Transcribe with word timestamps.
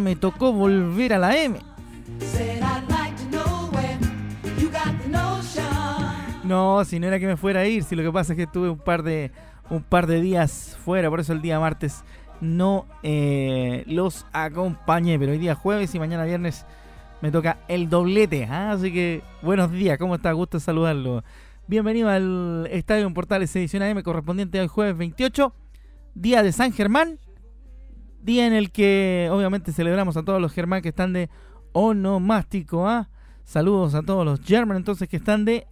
Me 0.00 0.16
tocó 0.16 0.52
volver 0.52 1.14
a 1.14 1.18
la 1.18 1.36
M. 1.36 1.58
No, 6.44 6.84
si 6.84 6.98
no 6.98 7.06
era 7.06 7.18
que 7.18 7.26
me 7.26 7.36
fuera 7.36 7.60
a 7.60 7.66
ir, 7.66 7.84
si 7.84 7.94
lo 7.94 8.02
que 8.02 8.10
pasa 8.10 8.32
es 8.32 8.36
que 8.38 8.44
estuve 8.44 8.70
un 8.70 8.78
par 8.78 9.02
de 9.02 9.30
un 9.70 9.82
par 9.82 10.06
de 10.06 10.20
días 10.20 10.78
fuera, 10.82 11.10
por 11.10 11.20
eso 11.20 11.34
el 11.34 11.42
día 11.42 11.60
martes 11.60 12.02
no 12.40 12.86
eh, 13.02 13.84
los 13.86 14.24
acompañé, 14.32 15.18
pero 15.18 15.32
hoy 15.32 15.38
día 15.38 15.54
jueves 15.54 15.94
y 15.94 15.98
mañana 15.98 16.24
viernes 16.24 16.64
me 17.20 17.30
toca 17.30 17.58
el 17.68 17.90
doblete, 17.90 18.44
¿ah? 18.44 18.72
así 18.72 18.92
que 18.92 19.22
buenos 19.42 19.72
días, 19.72 19.98
¿cómo 19.98 20.14
está? 20.14 20.32
Gusto 20.32 20.60
saludarlo. 20.60 21.22
Bienvenido 21.66 22.08
al 22.08 22.66
Estadio 22.70 23.06
en 23.06 23.12
Portales 23.12 23.54
Edición 23.54 23.82
AM 23.82 24.02
correspondiente 24.02 24.58
al 24.58 24.68
jueves 24.68 24.96
28, 24.96 25.52
día 26.14 26.42
de 26.42 26.52
San 26.52 26.72
Germán, 26.72 27.18
día 28.22 28.46
en 28.46 28.52
el 28.52 28.70
que 28.70 29.28
obviamente 29.30 29.72
celebramos 29.72 30.16
a 30.16 30.22
todos 30.22 30.40
los 30.40 30.52
germán 30.52 30.82
que 30.82 30.88
están 30.90 31.12
de 31.12 31.30
onomástico, 31.72 32.86
¿ah? 32.86 33.08
Saludos 33.44 33.94
a 33.94 34.02
todos 34.02 34.24
los 34.24 34.40
German 34.40 34.76
entonces 34.76 35.08
que 35.08 35.16
están 35.16 35.44
de 35.44 35.66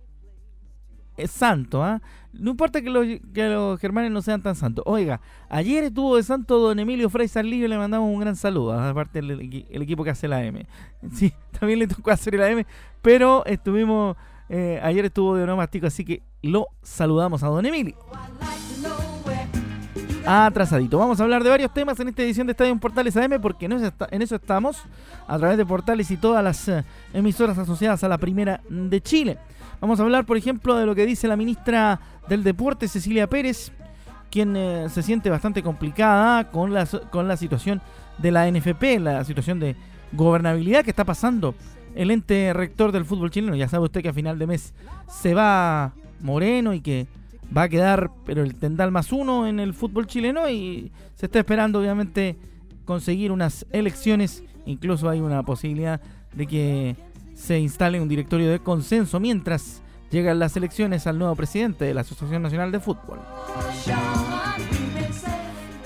es 1.16 1.30
santo, 1.30 1.83
¿ah? 1.83 2.00
No 2.33 2.50
importa 2.50 2.83
que 2.83 2.91
los, 2.91 3.06
que 3.33 3.48
los 3.48 3.80
germanes 3.80 4.11
no 4.11 4.20
sean 4.20 4.42
tan 4.42 4.55
santos. 4.55 4.84
Oiga, 4.86 5.20
ayer 5.48 5.84
estuvo 5.84 6.16
de 6.16 6.22
santo 6.22 6.58
don 6.58 6.78
Emilio 6.78 7.08
Frey 7.08 7.28
Sarlillo 7.28 7.64
y 7.64 7.69
le 7.69 7.78
mandamos 7.78 8.11
un 8.12 8.20
gran 8.20 8.36
saludo, 8.36 8.72
¿ah? 8.72 8.91
aparte 8.91 9.20
el, 9.20 9.31
el, 9.31 9.83
equipo 9.83 10.05
que 10.05 10.10
hace 10.10 10.28
la 10.28 10.44
M. 10.44 10.66
Sí, 11.14 11.33
también 11.58 11.78
le 11.78 11.86
tocó 11.86 12.10
hacer 12.10 12.34
la 12.34 12.50
M, 12.50 12.66
pero 13.00 13.44
estuvimos, 13.47 14.16
eh, 14.50 14.78
ayer 14.83 15.06
estuvo 15.06 15.34
de 15.34 15.44
onomástico, 15.44 15.86
así 15.86 16.05
que 16.05 16.22
lo 16.42 16.69
saludamos 16.83 17.42
a 17.42 17.48
don 17.48 17.64
Emilio. 17.64 17.97
Atrasadito. 20.27 20.98
Vamos 20.98 21.20
a 21.20 21.22
hablar 21.22 21.44
de 21.44 21.50
varios 21.50 21.72
temas 21.72 21.98
en 22.00 22.08
esta 22.08 22.22
edición 22.22 22.46
de 22.46 22.50
Estadio 22.50 22.77
Portales 22.78 23.16
AM 23.16 23.41
porque 23.41 23.66
en 23.66 24.22
eso 24.22 24.34
estamos 24.34 24.82
a 25.28 25.38
través 25.38 25.56
de 25.56 25.64
Portales 25.64 26.10
y 26.10 26.16
todas 26.16 26.42
las 26.42 26.66
eh, 26.69 26.84
emisoras 27.14 27.56
asociadas 27.58 28.02
a 28.02 28.08
la 28.08 28.19
Primera 28.19 28.60
de 28.69 29.00
Chile. 29.00 29.38
Vamos 29.80 30.00
a 30.00 30.02
hablar, 30.02 30.27
por 30.27 30.36
ejemplo, 30.36 30.74
de 30.74 30.84
lo 30.84 30.94
que 30.94 31.06
dice 31.06 31.28
la 31.28 31.36
ministra 31.36 32.00
del 32.28 32.42
Deporte, 32.42 32.88
Cecilia 32.88 33.28
Pérez, 33.28 33.70
quien 34.30 34.56
eh, 34.56 34.88
se 34.91 35.02
siente 35.02 35.30
bastante 35.30 35.62
complicada 35.62 36.50
con 36.50 36.74
la, 36.74 36.86
con 36.86 37.28
la 37.28 37.36
situación 37.36 37.80
de 38.19 38.32
la 38.32 38.50
NFP, 38.50 38.98
la 39.00 39.22
situación 39.24 39.60
de 39.60 39.77
gobernabilidad 40.12 40.82
que 40.82 40.91
está 40.91 41.04
pasando 41.04 41.54
el 41.94 42.10
ente 42.10 42.52
rector 42.52 42.91
del 42.91 43.04
fútbol 43.04 43.30
chileno. 43.30 43.54
Ya 43.54 43.69
sabe 43.69 43.84
usted 43.84 44.02
que 44.02 44.08
a 44.08 44.12
final 44.12 44.38
de 44.38 44.47
mes 44.47 44.74
se 45.08 45.34
va 45.34 45.92
Moreno 46.20 46.74
y 46.74 46.80
que 46.80 47.06
va 47.55 47.62
a 47.62 47.69
quedar, 47.69 48.11
pero 48.25 48.42
el 48.42 48.55
tendal 48.55 48.91
más 48.91 49.12
uno 49.12 49.47
en 49.47 49.61
el 49.61 49.75
fútbol 49.75 50.06
chileno 50.06 50.48
y 50.48 50.92
se 51.14 51.27
está 51.27 51.41
esperando 51.41 51.80
obviamente 51.80 52.36
conseguir 52.84 53.33
unas 53.33 53.66
elecciones. 53.70 54.42
Incluso 54.64 55.08
hay 55.08 55.20
una 55.20 55.42
posibilidad 55.42 56.00
de 56.33 56.47
que 56.47 56.97
se 57.34 57.58
instale 57.58 58.00
un 58.00 58.08
directorio 58.08 58.50
de 58.50 58.61
consenso 58.61 59.20
mientras 59.20 59.83
llegan 60.11 60.38
las 60.38 60.56
elecciones 60.56 61.06
al 61.06 61.19
nuevo 61.19 61.34
presidente 61.34 61.84
de 61.84 61.94
la 61.94 62.00
Asociación 62.03 62.42
Nacional 62.42 62.72
de 62.72 62.80
Fútbol. 62.80 63.19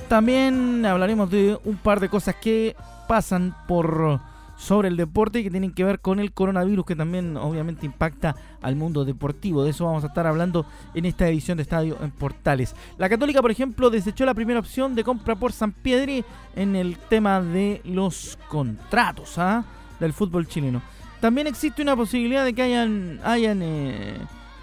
También 0.09 0.85
hablaremos 0.87 1.31
de 1.31 1.59
un 1.65 1.77
par 1.77 2.01
de 2.01 2.09
cosas 2.09 2.37
que 2.37 2.77
pasan 3.07 3.55
por 3.67 4.21
sobre 4.61 4.89
el 4.89 4.97
deporte 4.99 5.43
que 5.43 5.51
tienen 5.51 5.73
que 5.73 5.85
ver 5.85 6.01
con 6.01 6.21
el 6.21 6.33
coronavirus 6.33 6.85
que 6.85 6.95
también 6.95 7.39
obviamente 7.39 7.87
impacta 7.87 8.37
al 8.61 8.77
mundo 8.77 9.07
deportivo. 9.07 9.65
De 9.65 9.71
eso 9.71 9.87
vamos 9.87 10.05
a 10.05 10.09
estar 10.09 10.27
hablando 10.27 10.67
en 10.93 11.07
esta 11.07 11.27
edición 11.27 11.57
de 11.57 11.63
Estadio 11.63 11.97
en 12.03 12.11
Portales. 12.11 12.77
La 12.99 13.09
Católica, 13.09 13.41
por 13.41 13.51
ejemplo, 13.51 13.89
desechó 13.89 14.27
la 14.27 14.35
primera 14.35 14.61
opción 14.61 14.95
de 14.95 15.03
compra 15.03 15.35
por 15.35 15.53
San 15.53 15.73
Piedri 15.73 16.27
en 16.57 16.77
el 16.77 16.99
tema 16.99 17.41
de 17.41 17.81
los 17.85 18.39
contratos 18.49 19.39
¿ah? 19.39 19.65
del 19.99 20.13
fútbol 20.13 20.47
chileno. 20.47 20.83
También 21.23 21.47
existe 21.47 21.81
una 21.81 21.97
posibilidad 21.97 22.45
de 22.45 22.53
que 22.53 22.63
hayan, 22.63 23.19
hayan 23.25 23.63
eh, 23.63 24.19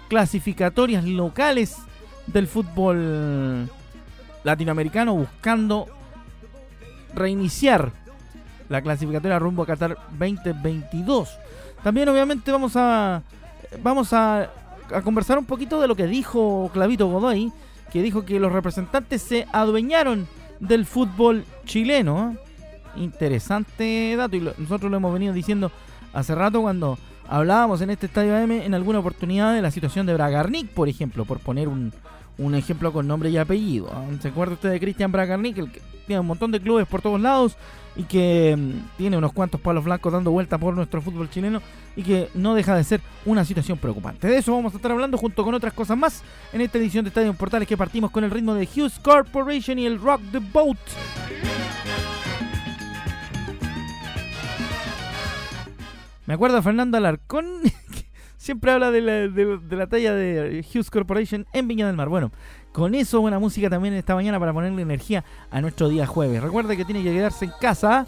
clasificatorias 0.08 1.04
locales 1.04 1.76
del 2.28 2.46
fútbol 2.46 3.68
latinoamericano 4.44 5.14
buscando 5.14 5.86
reiniciar 7.14 7.92
la 8.68 8.82
clasificatoria 8.82 9.38
rumbo 9.38 9.62
a 9.62 9.66
Qatar 9.66 9.96
2022. 10.18 11.38
También 11.82 12.08
obviamente 12.08 12.50
vamos 12.50 12.72
a 12.76 13.22
vamos 13.82 14.12
a, 14.12 14.50
conversar 15.04 15.38
un 15.38 15.44
poquito 15.44 15.80
de 15.80 15.88
lo 15.88 15.94
que 15.94 16.06
dijo 16.06 16.70
Clavito 16.72 17.08
Godoy, 17.08 17.52
que 17.92 18.02
dijo 18.02 18.24
que 18.24 18.40
los 18.40 18.52
representantes 18.52 19.22
se 19.22 19.46
adueñaron 19.52 20.26
del 20.60 20.86
fútbol 20.86 21.44
chileno. 21.64 22.36
Interesante 22.96 24.14
dato 24.16 24.36
y 24.36 24.40
nosotros 24.40 24.90
lo 24.90 24.96
hemos 24.96 25.12
venido 25.12 25.32
diciendo 25.32 25.70
hace 26.12 26.34
rato 26.34 26.62
cuando 26.62 26.98
hablábamos 27.28 27.80
en 27.82 27.90
este 27.90 28.06
estadio 28.06 28.34
AM 28.36 28.50
en 28.50 28.74
alguna 28.74 28.98
oportunidad 29.00 29.54
de 29.54 29.62
la 29.62 29.70
situación 29.70 30.06
de 30.06 30.14
Bragarnik, 30.14 30.68
por 30.70 30.88
ejemplo, 30.88 31.24
por 31.26 31.38
poner 31.38 31.68
un, 31.68 31.92
un 32.38 32.54
ejemplo 32.54 32.92
con 32.92 33.06
nombre 33.06 33.30
y 33.30 33.36
apellido. 33.36 33.90
¿Se 34.20 34.28
acuerda 34.28 34.54
usted 34.54 34.70
de 34.70 34.80
Cristian 34.80 35.12
Bragarnik, 35.12 35.58
el 35.58 35.70
que 35.70 35.82
tiene 36.06 36.20
un 36.20 36.26
montón 36.26 36.50
de 36.50 36.60
clubes 36.60 36.86
por 36.86 37.02
todos 37.02 37.20
lados 37.20 37.56
y 37.96 38.04
que 38.04 38.56
mm, 38.56 38.96
tiene 38.96 39.18
unos 39.18 39.32
cuantos 39.32 39.60
palos 39.60 39.84
blancos 39.84 40.12
dando 40.12 40.30
vuelta 40.30 40.56
por 40.56 40.74
nuestro 40.74 41.02
fútbol 41.02 41.28
chileno 41.28 41.60
y 41.96 42.02
que 42.02 42.30
no 42.34 42.54
deja 42.54 42.76
de 42.76 42.84
ser 42.84 43.00
una 43.26 43.44
situación 43.44 43.76
preocupante. 43.76 44.28
De 44.28 44.38
eso 44.38 44.54
vamos 44.54 44.72
a 44.72 44.76
estar 44.76 44.92
hablando 44.92 45.18
junto 45.18 45.44
con 45.44 45.54
otras 45.54 45.72
cosas 45.72 45.98
más 45.98 46.22
en 46.52 46.60
esta 46.60 46.78
edición 46.78 47.04
de 47.04 47.08
Estadio 47.08 47.34
Portales 47.34 47.68
que 47.68 47.76
partimos 47.76 48.10
con 48.10 48.24
el 48.24 48.30
ritmo 48.30 48.54
de 48.54 48.66
Hughes 48.66 48.98
Corporation 49.00 49.78
y 49.78 49.86
el 49.86 50.00
Rock 50.00 50.22
the 50.32 50.38
Boat. 50.38 50.78
Me 56.26 56.34
acuerdo 56.34 56.56
de 56.56 56.62
Fernando 56.62 56.98
Alarcón, 56.98 57.46
siempre 58.48 58.72
habla 58.72 58.90
de 58.90 59.02
la, 59.02 59.12
de, 59.12 59.76
la, 59.76 59.86
talla 59.88 60.14
de 60.14 60.64
Hughes 60.66 60.88
Corporation 60.88 61.46
en 61.52 61.68
Viña 61.68 61.86
del 61.86 61.96
Mar. 61.96 62.08
Bueno, 62.08 62.32
con 62.72 62.94
eso 62.94 63.20
buena 63.20 63.38
música 63.38 63.68
también 63.68 63.92
esta 63.92 64.14
mañana 64.14 64.40
para 64.40 64.54
ponerle 64.54 64.80
energía 64.80 65.22
a 65.50 65.60
nuestro 65.60 65.90
día 65.90 66.06
jueves. 66.06 66.42
Recuerde 66.42 66.74
que 66.74 66.86
tiene 66.86 67.02
que 67.02 67.12
quedarse 67.12 67.44
en 67.44 67.50
casa. 67.60 68.06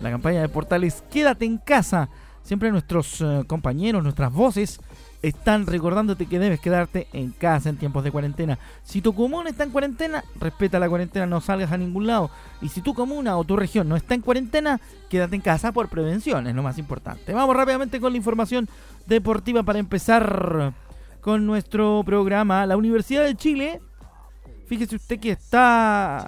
La 0.00 0.10
campaña 0.10 0.40
de 0.40 0.48
portales 0.48 1.04
Quédate 1.10 1.44
en 1.44 1.58
casa. 1.58 2.08
Siempre 2.42 2.70
nuestros 2.70 3.20
uh, 3.20 3.44
compañeros, 3.46 4.02
nuestras 4.02 4.32
voces 4.32 4.80
están 5.28 5.66
recordándote 5.66 6.26
que 6.26 6.38
debes 6.38 6.60
quedarte 6.60 7.08
en 7.12 7.30
casa 7.30 7.68
en 7.68 7.76
tiempos 7.76 8.04
de 8.04 8.10
cuarentena. 8.10 8.58
Si 8.84 9.00
tu 9.00 9.14
comuna 9.14 9.50
está 9.50 9.64
en 9.64 9.70
cuarentena, 9.70 10.24
respeta 10.38 10.78
la 10.78 10.88
cuarentena, 10.88 11.26
no 11.26 11.40
salgas 11.40 11.72
a 11.72 11.78
ningún 11.78 12.06
lado. 12.06 12.30
Y 12.62 12.68
si 12.68 12.80
tu 12.80 12.94
comuna 12.94 13.36
o 13.36 13.44
tu 13.44 13.56
región 13.56 13.88
no 13.88 13.96
está 13.96 14.14
en 14.14 14.20
cuarentena, 14.20 14.80
quédate 15.08 15.36
en 15.36 15.42
casa 15.42 15.72
por 15.72 15.88
prevención, 15.88 16.46
es 16.46 16.54
lo 16.54 16.62
más 16.62 16.78
importante. 16.78 17.32
Vamos 17.32 17.56
rápidamente 17.56 18.00
con 18.00 18.12
la 18.12 18.18
información 18.18 18.68
deportiva 19.06 19.62
para 19.62 19.78
empezar 19.78 20.74
con 21.20 21.46
nuestro 21.46 22.02
programa. 22.04 22.66
La 22.66 22.76
Universidad 22.76 23.24
de 23.24 23.34
Chile, 23.34 23.80
fíjese 24.66 24.96
usted 24.96 25.18
que 25.18 25.32
está 25.32 26.26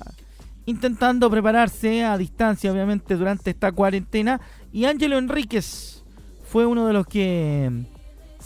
intentando 0.67 1.31
prepararse 1.31 2.05
a 2.05 2.19
distancia, 2.19 2.71
obviamente, 2.73 3.17
durante 3.17 3.51
esta 3.51 3.73
cuarentena. 3.73 4.41
Y 4.73 4.85
Ángelo 4.85 5.17
Enríquez 5.17 6.03
fue 6.45 6.67
uno 6.67 6.87
de 6.87 6.93
los 6.93 7.07
que 7.07 7.87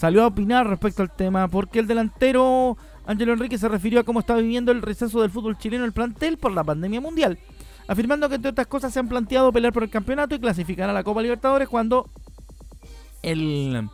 salió 0.03 0.25
a 0.25 0.27
opinar 0.27 0.67
respecto 0.67 1.03
al 1.03 1.15
tema 1.15 1.47
porque 1.47 1.79
el 1.79 1.87
delantero 1.87 2.77
Ángelo 3.07 3.35
Enrique 3.35 3.57
se 3.57 3.69
refirió 3.69 4.01
a 4.01 4.03
cómo 4.03 4.19
está 4.19 4.35
viviendo 4.35 4.73
el 4.73 4.83
receso 4.83 5.21
del 5.21 5.31
fútbol 5.31 5.57
chileno 5.57 5.85
el 5.85 5.93
plantel 5.93 6.39
por 6.39 6.51
la 6.51 6.65
pandemia 6.65 7.01
mundial, 7.01 7.39
afirmando 7.87 8.29
que 8.29 8.35
entre 8.35 8.51
otras 8.51 8.67
cosas 8.67 8.93
se 8.93 8.99
han 8.99 9.07
planteado 9.07 9.53
pelear 9.53 9.73
por 9.73 9.85
el 9.85 9.91
campeonato 9.91 10.35
y 10.35 10.41
clasificar 10.41 10.91
a 10.91 10.93
la 10.93 11.05
Copa 11.05 11.23
Libertadores 11.23 11.69
cuando 11.69 12.11
el 13.23 13.89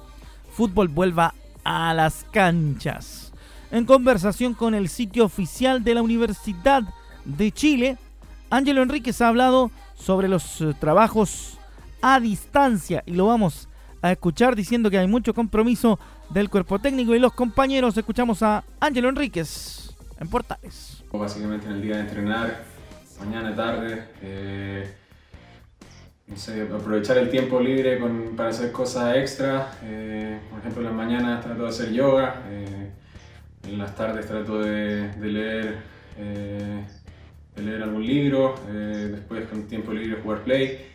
fútbol 0.50 0.88
vuelva 0.88 1.34
a 1.62 1.92
las 1.92 2.24
canchas. 2.32 3.34
En 3.70 3.84
conversación 3.84 4.54
con 4.54 4.74
el 4.74 4.88
sitio 4.88 5.26
oficial 5.26 5.84
de 5.84 5.92
la 5.92 6.00
Universidad 6.00 6.84
de 7.26 7.52
Chile, 7.52 7.98
Ángelo 8.48 8.80
Enríquez 8.80 9.20
ha 9.20 9.28
hablado 9.28 9.70
sobre 9.94 10.28
los 10.28 10.62
eh, 10.62 10.72
trabajos 10.80 11.58
a 12.00 12.18
distancia 12.18 13.02
y 13.04 13.12
lo 13.12 13.26
vamos 13.26 13.67
a 14.02 14.12
escuchar 14.12 14.54
diciendo 14.54 14.90
que 14.90 14.98
hay 14.98 15.06
mucho 15.06 15.34
compromiso 15.34 15.98
del 16.30 16.48
cuerpo 16.50 16.78
técnico 16.78 17.14
y 17.14 17.18
los 17.18 17.32
compañeros. 17.32 17.96
Escuchamos 17.96 18.42
a 18.42 18.64
Ángelo 18.80 19.08
Enríquez 19.08 19.96
en 20.20 20.28
Portales. 20.28 21.02
Básicamente 21.12 21.66
en 21.66 21.72
el 21.72 21.82
día 21.82 21.96
de 21.96 22.00
entrenar, 22.02 22.64
mañana, 23.20 23.54
tarde, 23.54 24.08
eh, 24.22 24.94
aprovechar 26.74 27.18
el 27.18 27.30
tiempo 27.30 27.60
libre 27.60 27.98
para 28.36 28.50
hacer 28.50 28.72
cosas 28.72 29.16
extra. 29.16 29.72
Eh, 29.82 30.38
por 30.50 30.60
ejemplo, 30.60 30.82
en 30.82 30.86
las 30.86 30.94
mañanas 30.94 31.44
trato 31.44 31.62
de 31.62 31.68
hacer 31.68 31.92
yoga, 31.92 32.42
eh, 32.48 32.90
en 33.64 33.78
las 33.78 33.94
tardes 33.94 34.26
trato 34.26 34.60
de, 34.60 35.10
leer, 35.20 35.78
eh, 36.18 36.84
de 37.56 37.62
leer 37.62 37.82
algún 37.82 38.06
libro, 38.06 38.54
después 38.66 39.46
con 39.48 39.64
tiempo 39.64 39.92
libre 39.92 40.20
jugar 40.22 40.42
play. 40.42 40.86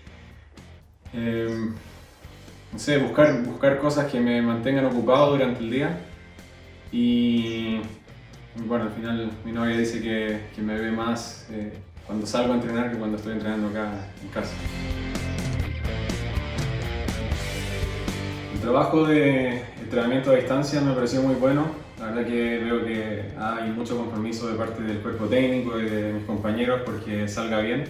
No 2.74 2.80
sé, 2.80 2.98
buscar, 2.98 3.44
buscar 3.44 3.78
cosas 3.78 4.12
que 4.12 4.20
me 4.20 4.42
mantengan 4.42 4.86
ocupado 4.86 5.32
durante 5.32 5.60
el 5.60 5.70
día. 5.70 6.00
Y 6.92 7.80
bueno, 8.66 8.86
al 8.86 8.92
final 8.92 9.32
mi 9.46 9.52
novia 9.52 9.78
dice 9.78 10.02
que, 10.02 10.48
que 10.56 10.62
me 10.64 10.76
ve 10.80 10.92
más 10.92 11.48
cuando 12.08 12.26
salgo 12.26 12.54
a 12.54 12.56
entrenar 12.56 12.92
que 12.92 12.98
cuando 12.98 13.18
estoy 13.18 13.34
entrenando 13.34 13.68
acá 13.68 13.92
en 14.22 14.28
casa. 14.30 14.54
El 18.54 18.60
trabajo 18.60 19.06
de 19.06 19.62
entrenamiento 19.80 20.32
a 20.32 20.36
distancia 20.36 20.82
me 20.82 20.94
pareció 20.94 21.22
muy 21.22 21.36
bueno. 21.36 21.66
La 22.00 22.08
verdad 22.08 22.26
que 22.26 22.60
veo 22.60 22.84
que 22.84 23.24
hay 23.38 23.70
mucho 23.70 23.96
compromiso 23.98 24.48
de 24.48 24.56
parte 24.56 24.82
del 24.82 24.98
cuerpo 24.98 25.26
técnico 25.26 25.80
y 25.80 25.86
de 25.86 26.14
mis 26.14 26.26
compañeros 26.26 26.82
porque 26.84 27.28
salga 27.28 27.60
bien. 27.60 27.84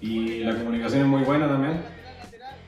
Y 0.00 0.40
la 0.40 0.56
comunicación 0.56 1.02
es 1.02 1.06
muy 1.06 1.22
buena 1.22 1.48
también. 1.48 1.97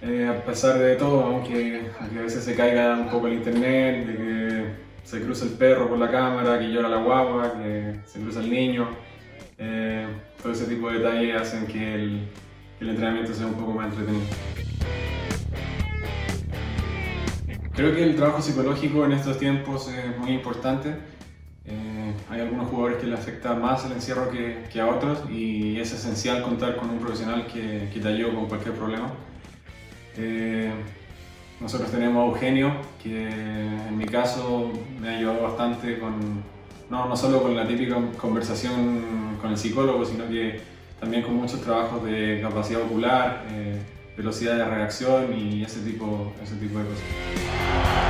Eh, 0.02 0.26
a 0.26 0.44
pesar 0.44 0.78
de 0.78 0.96
todo, 0.96 1.20
aunque, 1.20 1.90
a 2.00 2.22
veces 2.22 2.42
se 2.42 2.54
caiga 2.54 2.94
un 2.94 3.10
poco 3.10 3.26
el 3.26 3.34
internet, 3.34 4.06
de 4.06 4.16
que 4.16 4.64
se 5.04 5.20
cruza 5.20 5.44
el 5.44 5.52
perro 5.52 5.88
por 5.88 5.98
la 5.98 6.10
cámara, 6.10 6.58
que 6.58 6.70
llora 6.70 6.88
la 6.88 7.02
guagua, 7.02 7.52
que 7.60 8.00
se 8.06 8.20
cruza 8.20 8.40
el 8.40 8.50
niño. 8.50 8.88
Eh, 9.58 10.06
todo 10.42 10.52
ese 10.52 10.64
tipo 10.64 10.90
de 10.90 11.00
detalles 11.00 11.36
hacen 11.36 11.66
que 11.66 11.94
el, 11.94 12.28
que 12.78 12.84
el 12.84 12.90
entrenamiento 12.90 13.34
sea 13.34 13.46
un 13.46 13.54
poco 13.54 13.72
más 13.72 13.88
entretenido. 13.88 14.24
Creo 17.74 17.94
que 17.94 18.02
el 18.02 18.16
trabajo 18.16 18.40
psicológico 18.40 19.04
en 19.04 19.12
estos 19.12 19.38
tiempos 19.38 19.92
es 19.92 20.16
muy 20.16 20.32
importante. 20.32 20.94
Eh, 21.66 22.14
hay 22.30 22.40
algunos 22.40 22.68
jugadores 22.68 22.98
que 22.98 23.06
le 23.06 23.14
afecta 23.14 23.52
más 23.54 23.84
el 23.84 23.92
encierro 23.92 24.30
que, 24.30 24.64
que, 24.72 24.80
a 24.80 24.86
otros 24.86 25.22
y 25.30 25.78
es 25.78 25.92
esencial 25.92 26.42
contar 26.42 26.76
con 26.76 26.88
un 26.88 26.98
profesional 26.98 27.46
que, 27.46 27.90
que 27.92 28.00
te 28.00 28.08
ayude 28.08 28.34
con 28.34 28.46
cualquier 28.46 28.74
problema. 28.74 29.12
Eh, 30.16 30.70
nosotros 31.60 31.90
tenemos 31.90 32.22
a 32.22 32.26
Eugenio, 32.32 32.72
que 33.02 33.28
en 33.28 33.96
mi 33.96 34.06
caso 34.06 34.72
me 35.00 35.08
ha 35.08 35.18
ayudado 35.18 35.42
bastante 35.42 35.98
con, 35.98 36.42
no, 36.88 37.06
no 37.06 37.16
solo 37.16 37.42
con 37.42 37.54
la 37.54 37.66
típica 37.66 37.96
conversación 38.16 39.38
con 39.40 39.50
el 39.50 39.58
psicólogo, 39.58 40.04
sino 40.04 40.28
que 40.28 40.60
también 40.98 41.22
con 41.22 41.34
muchos 41.34 41.60
trabajos 41.60 42.04
de 42.04 42.40
capacidad 42.42 42.82
ocular. 42.82 43.44
Eh, 43.50 43.78
velocidad 44.20 44.56
de 44.56 44.64
reacción 44.66 45.32
y 45.34 45.62
ese 45.62 45.80
tipo, 45.80 46.32
ese 46.42 46.56
tipo 46.56 46.78
de 46.78 46.84
cosas. 46.84 48.09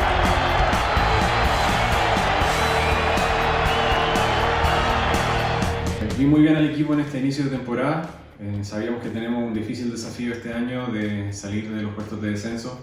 Vi 6.21 6.27
muy 6.27 6.43
bien 6.43 6.55
al 6.55 6.69
equipo 6.69 6.93
en 6.93 7.01
este 7.01 7.19
inicio 7.19 7.45
de 7.45 7.51
temporada. 7.53 8.11
Eh, 8.39 8.63
sabíamos 8.63 9.03
que 9.03 9.09
tenemos 9.09 9.43
un 9.43 9.55
difícil 9.55 9.91
desafío 9.91 10.35
este 10.35 10.53
año 10.53 10.89
de 10.89 11.33
salir 11.33 11.71
de 11.71 11.81
los 11.81 11.95
puestos 11.95 12.21
de 12.21 12.33
descenso 12.33 12.79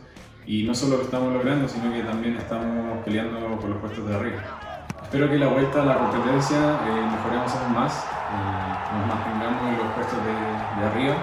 y 0.47 0.63
no 0.63 0.73
solo 0.73 0.97
lo 0.97 1.03
estamos 1.03 1.31
logrando, 1.31 1.69
sino 1.69 1.93
que 1.93 2.01
también 2.01 2.35
estamos 2.35 3.05
peleando 3.05 3.59
por 3.59 3.69
los 3.69 3.77
puestos 3.77 4.09
de 4.09 4.15
arriba. 4.15 4.79
Espero 5.03 5.29
que 5.29 5.37
la 5.37 5.49
vuelta 5.49 5.83
a 5.83 5.85
la 5.85 5.97
competencia 5.99 6.57
eh, 6.57 7.09
mejoremos 7.11 7.53
aún 7.53 7.73
más, 7.75 8.05
eh, 8.05 8.97
nos 8.97 9.07
mantengamos 9.07 9.71
en 9.71 9.85
los 9.85 9.93
puestos 9.93 10.17
de, 10.25 10.81
de 10.81 10.87
arriba 10.87 11.15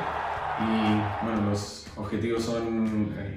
y 0.60 1.26
bueno, 1.26 1.50
los 1.50 1.88
objetivos 1.96 2.44
son 2.44 3.12
eh, 3.18 3.34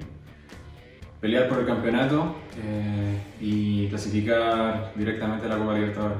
pelear 1.20 1.48
por 1.48 1.58
el 1.58 1.66
campeonato 1.66 2.36
eh, 2.64 3.18
y 3.40 3.88
clasificar 3.88 4.92
directamente 4.94 5.46
a 5.46 5.48
la 5.48 5.58
Copa 5.58 5.74
Libertadores. 5.74 6.18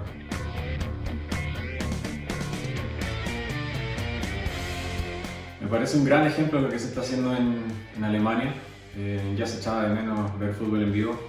Me 5.68 5.72
parece 5.72 5.98
un 5.98 6.04
gran 6.06 6.26
ejemplo 6.26 6.60
de 6.60 6.64
lo 6.64 6.72
que 6.72 6.78
se 6.78 6.88
está 6.88 7.02
haciendo 7.02 7.36
en, 7.36 8.02
Alemania. 8.02 8.54
Eh, 8.96 9.34
ya 9.36 9.46
se 9.46 9.58
echaba 9.58 9.82
de 9.82 9.94
menos 9.94 10.38
ver 10.38 10.54
fútbol 10.54 10.82
en 10.82 10.92
vivo 10.94 11.20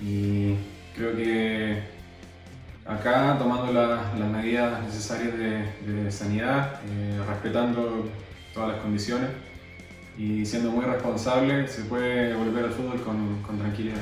y 0.00 0.54
creo 0.94 1.16
que 1.16 1.82
acá 2.86 3.36
tomando 3.40 3.72
las 3.72 4.30
medidas 4.30 4.80
necesarias 4.84 5.32
de, 5.36 6.12
sanidad, 6.12 6.80
respetando 7.28 8.08
todas 8.54 8.74
las 8.74 8.78
condiciones, 8.82 9.30
y 10.16 10.46
siendo 10.46 10.70
muy 10.70 10.84
responsable 10.84 11.66
se 11.66 11.82
puede 11.82 12.34
volver 12.34 12.66
al 12.66 12.70
fútbol 12.70 13.02
con 13.02 13.58
tranquilidad. 13.58 13.98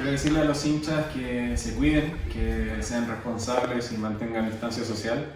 Quiero 0.00 0.12
decirle 0.12 0.40
a 0.40 0.44
los 0.44 0.64
hinchas 0.64 1.08
que 1.08 1.54
se 1.58 1.74
cuiden, 1.74 2.14
que 2.32 2.82
sean 2.82 3.06
responsables 3.06 3.92
y 3.92 3.98
mantengan 3.98 4.48
distancia 4.48 4.82
social 4.82 5.26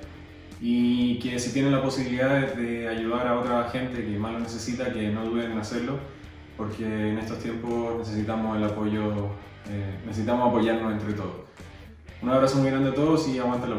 y 0.58 1.18
que 1.18 1.38
si 1.38 1.52
tienen 1.52 1.70
la 1.70 1.82
posibilidad 1.82 2.54
de 2.54 2.88
ayudar 2.88 3.26
a 3.26 3.38
otra 3.40 3.68
gente 3.68 4.02
que 4.02 4.18
más 4.18 4.32
lo 4.32 4.40
necesita, 4.40 4.90
que 4.90 5.10
no 5.10 5.26
duden 5.26 5.52
en 5.52 5.58
hacerlo, 5.58 5.98
porque 6.56 6.82
en 6.82 7.18
estos 7.18 7.40
tiempos 7.40 7.98
necesitamos 7.98 8.56
el 8.56 8.64
apoyo, 8.64 9.32
eh, 9.68 9.98
necesitamos 10.06 10.48
apoyarnos 10.48 10.94
entre 10.94 11.12
todos. 11.12 11.34
Un 12.22 12.30
abrazo 12.30 12.56
muy 12.56 12.70
grande 12.70 12.88
a 12.88 12.94
todos 12.94 13.28
y 13.28 13.38
aguanta 13.38 13.66
la 13.66 13.76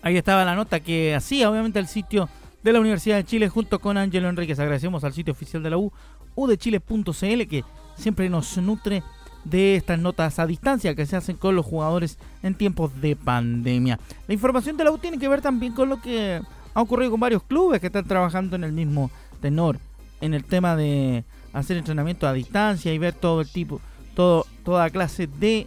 Ahí 0.00 0.16
estaba 0.16 0.42
la 0.46 0.54
nota 0.54 0.80
que 0.80 1.14
hacía, 1.14 1.50
obviamente, 1.50 1.78
el 1.78 1.86
sitio 1.86 2.30
de 2.64 2.72
la 2.72 2.80
Universidad 2.80 3.16
de 3.16 3.24
Chile 3.24 3.48
junto 3.50 3.78
con 3.78 3.98
Ángelo 3.98 4.28
Enríquez. 4.28 4.58
Agradecemos 4.58 5.04
al 5.04 5.12
sitio 5.12 5.32
oficial 5.32 5.62
de 5.62 5.70
la 5.70 5.76
U, 5.76 5.92
udechile.cl, 6.34 7.46
que 7.46 7.62
siempre 7.94 8.28
nos 8.30 8.56
nutre 8.56 9.02
de 9.44 9.76
estas 9.76 9.98
notas 9.98 10.38
a 10.38 10.46
distancia 10.46 10.94
que 10.94 11.04
se 11.04 11.14
hacen 11.16 11.36
con 11.36 11.54
los 11.54 11.66
jugadores 11.66 12.18
en 12.42 12.54
tiempos 12.54 12.98
de 13.02 13.16
pandemia. 13.16 14.00
La 14.26 14.32
información 14.32 14.78
de 14.78 14.84
la 14.84 14.90
U 14.90 14.98
tiene 14.98 15.18
que 15.18 15.28
ver 15.28 15.42
también 15.42 15.74
con 15.74 15.90
lo 15.90 16.00
que 16.00 16.40
ha 16.72 16.80
ocurrido 16.80 17.10
con 17.10 17.20
varios 17.20 17.42
clubes 17.42 17.80
que 17.82 17.88
están 17.88 18.06
trabajando 18.06 18.56
en 18.56 18.64
el 18.64 18.72
mismo 18.72 19.10
tenor, 19.42 19.78
en 20.22 20.32
el 20.32 20.44
tema 20.44 20.74
de 20.74 21.24
hacer 21.52 21.76
entrenamiento 21.76 22.26
a 22.26 22.32
distancia 22.32 22.94
y 22.94 22.98
ver 22.98 23.12
todo 23.12 23.42
el 23.42 23.48
tipo, 23.48 23.82
todo, 24.16 24.46
toda 24.64 24.88
clase 24.88 25.26
de 25.26 25.66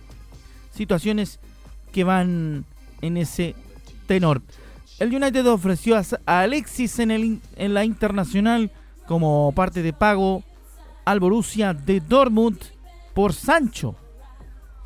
situaciones 0.74 1.40
que 1.92 2.04
van 2.04 2.66
en 3.02 3.18
ese 3.18 3.54
tenor. 4.08 4.42
El 5.00 5.14
United 5.14 5.46
ofreció 5.46 5.96
a 6.26 6.40
Alexis 6.40 6.98
en, 6.98 7.40
la 7.56 7.86
internacional 7.86 8.72
como 9.06 9.52
parte 9.52 9.84
de 9.84 9.94
pago 9.94 10.44
al 11.06 11.20
Borussia 11.20 11.76
de 11.76 12.00
Dortmund 12.00 12.58
por 13.14 13.34
Sancho. 13.34 13.96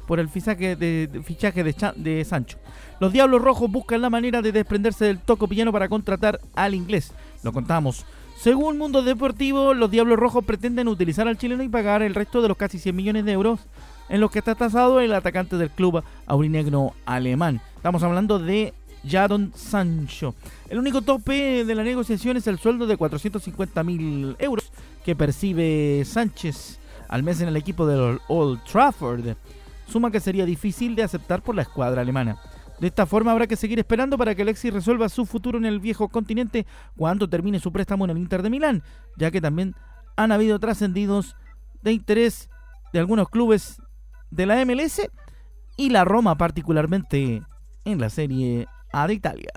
Por 0.07 0.19
el 0.19 0.27
fichaje 0.27 0.75
de, 0.75 1.21
fichaje 1.23 1.63
de, 1.63 2.25
Sancho. 2.25 2.57
Los 2.99 3.13
Diablos 3.13 3.41
Rojos 3.41 3.71
buscan 3.71 4.01
la 4.01 4.09
manera 4.09 4.41
de 4.41 4.51
desprenderse 4.51 5.05
del 5.05 5.19
toco 5.19 5.47
pillano 5.47 5.71
para 5.71 5.87
contratar 5.87 6.41
al 6.55 6.75
inglés. 6.75 7.13
Lo 7.41 7.53
contamos. 7.53 8.05
Según 8.37 8.77
Mundo 8.77 9.03
Deportivo, 9.03 9.73
los 9.73 9.89
Diablos 9.89 10.19
Rojos 10.19 10.43
pretenden 10.43 10.89
utilizar 10.89 11.29
al 11.29 11.37
chileno 11.37 11.63
y 11.63 11.69
pagar 11.69 12.01
el 12.01 12.15
resto 12.15 12.41
de 12.41 12.49
los 12.49 12.57
casi 12.57 12.79
100 12.79 12.93
millones 12.93 13.23
de 13.23 13.31
euros 13.31 13.61
en 14.09 14.19
los 14.19 14.29
que 14.29 14.39
está 14.39 14.55
tasado 14.55 14.99
el 14.99 15.13
atacante 15.13 15.55
del 15.55 15.69
club 15.69 16.03
aurinegro 16.25 16.93
alemán. 17.05 17.61
Estamos 17.77 18.03
hablando 18.03 18.39
de 18.39 18.73
Jadon 19.07 19.51
Sancho. 19.55 20.35
El 20.69 20.79
único 20.79 21.01
tope 21.01 21.65
de 21.65 21.75
la 21.75 21.83
negociación 21.83 22.37
es 22.37 22.47
el 22.47 22.59
sueldo 22.59 22.87
de 22.87 22.97
450 22.97 23.83
mil 23.83 24.35
euros 24.39 24.71
que 25.03 25.15
percibe 25.15 26.03
Sánchez 26.05 26.79
al 27.07 27.23
mes 27.23 27.41
en 27.41 27.49
el 27.49 27.57
equipo 27.57 27.85
del 27.85 28.19
Old 28.27 28.63
Trafford, 28.63 29.35
suma 29.87 30.11
que 30.11 30.19
sería 30.19 30.45
difícil 30.45 30.95
de 30.95 31.03
aceptar 31.03 31.41
por 31.41 31.55
la 31.55 31.63
escuadra 31.63 32.01
alemana. 32.01 32.39
De 32.79 32.87
esta 32.87 33.05
forma 33.05 33.31
habrá 33.31 33.47
que 33.47 33.55
seguir 33.55 33.77
esperando 33.77 34.17
para 34.17 34.33
que 34.33 34.41
Alexis 34.41 34.73
resuelva 34.73 35.09
su 35.09 35.25
futuro 35.25 35.57
en 35.57 35.65
el 35.65 35.79
viejo 35.79 36.07
continente 36.07 36.65
cuando 36.95 37.29
termine 37.29 37.59
su 37.59 37.71
préstamo 37.71 38.05
en 38.05 38.11
el 38.11 38.17
Inter 38.17 38.41
de 38.41 38.49
Milán, 38.49 38.81
ya 39.17 39.29
que 39.29 39.41
también 39.41 39.75
han 40.15 40.31
habido 40.31 40.57
trascendidos 40.57 41.35
de 41.83 41.91
interés 41.91 42.49
de 42.93 42.99
algunos 42.99 43.29
clubes 43.29 43.81
de 44.31 44.45
la 44.45 44.65
MLS 44.65 45.01
y 45.77 45.89
la 45.89 46.05
Roma 46.05 46.37
particularmente 46.37 47.43
en 47.85 47.99
la 47.99 48.09
Serie 48.09 48.67
A 48.91 49.07
de 49.07 49.13
Italia. 49.13 49.51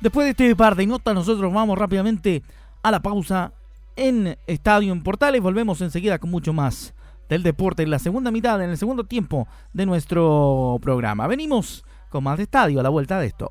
Después 0.00 0.24
de 0.24 0.30
este 0.30 0.56
par 0.56 0.76
de 0.76 0.86
notas, 0.86 1.14
nosotros 1.14 1.52
vamos 1.52 1.78
rápidamente 1.78 2.42
a 2.82 2.90
la 2.90 3.00
pausa 3.00 3.52
en 3.96 4.38
Estadio 4.46 4.92
en 4.92 5.02
Portales. 5.02 5.42
Volvemos 5.42 5.80
enseguida 5.80 6.18
con 6.18 6.30
mucho 6.30 6.52
más 6.52 6.94
del 7.28 7.42
deporte 7.42 7.82
en 7.82 7.90
la 7.90 7.98
segunda 7.98 8.30
mitad, 8.30 8.62
en 8.62 8.70
el 8.70 8.78
segundo 8.78 9.04
tiempo 9.04 9.46
de 9.72 9.86
nuestro 9.86 10.78
programa. 10.82 11.26
Venimos 11.26 11.84
con 12.08 12.24
más 12.24 12.38
de 12.38 12.44
estadio 12.44 12.80
a 12.80 12.82
la 12.82 12.88
vuelta 12.88 13.20
de 13.20 13.28
esto. 13.28 13.50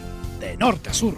de 0.41 0.57
norte 0.57 0.89
a 0.89 0.93
sur. 0.93 1.17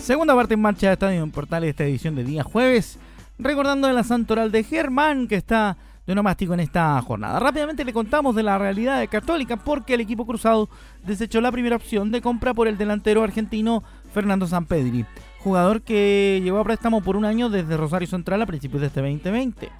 Segunda 0.00 0.34
parte 0.34 0.54
en 0.54 0.60
marcha 0.60 0.86
de 0.86 0.92
Estadio 0.94 1.22
en 1.22 1.30
Portales, 1.30 1.70
esta 1.70 1.84
edición 1.84 2.14
de 2.14 2.24
día 2.24 2.42
jueves. 2.42 2.98
Recordando 3.38 3.88
de 3.88 3.92
la 3.92 4.04
Santoral 4.04 4.50
de 4.50 4.64
Germán, 4.64 5.28
que 5.28 5.34
está 5.34 5.76
de 6.06 6.12
onomástico 6.12 6.54
en 6.54 6.60
esta 6.60 7.00
jornada. 7.02 7.38
Rápidamente 7.40 7.84
le 7.84 7.92
contamos 7.92 8.36
de 8.36 8.42
la 8.42 8.58
realidad 8.58 9.00
de 9.00 9.08
Católica 9.08 9.56
porque 9.56 9.94
el 9.94 10.00
equipo 10.00 10.24
cruzado 10.24 10.68
desechó 11.04 11.40
la 11.40 11.52
primera 11.52 11.76
opción 11.76 12.10
de 12.10 12.20
compra 12.20 12.54
por 12.54 12.68
el 12.68 12.78
delantero 12.78 13.22
argentino 13.22 13.82
Fernando 14.14 14.46
Sampedri, 14.46 15.04
jugador 15.40 15.82
que 15.82 16.40
llegó 16.42 16.58
a 16.58 16.64
préstamo 16.64 17.00
por 17.02 17.16
un 17.16 17.24
año 17.24 17.50
desde 17.50 17.76
Rosario 17.76 18.08
Central 18.08 18.40
a 18.42 18.46
principios 18.46 18.80
de 18.80 18.86
este 18.86 19.00
2020. 19.00 19.70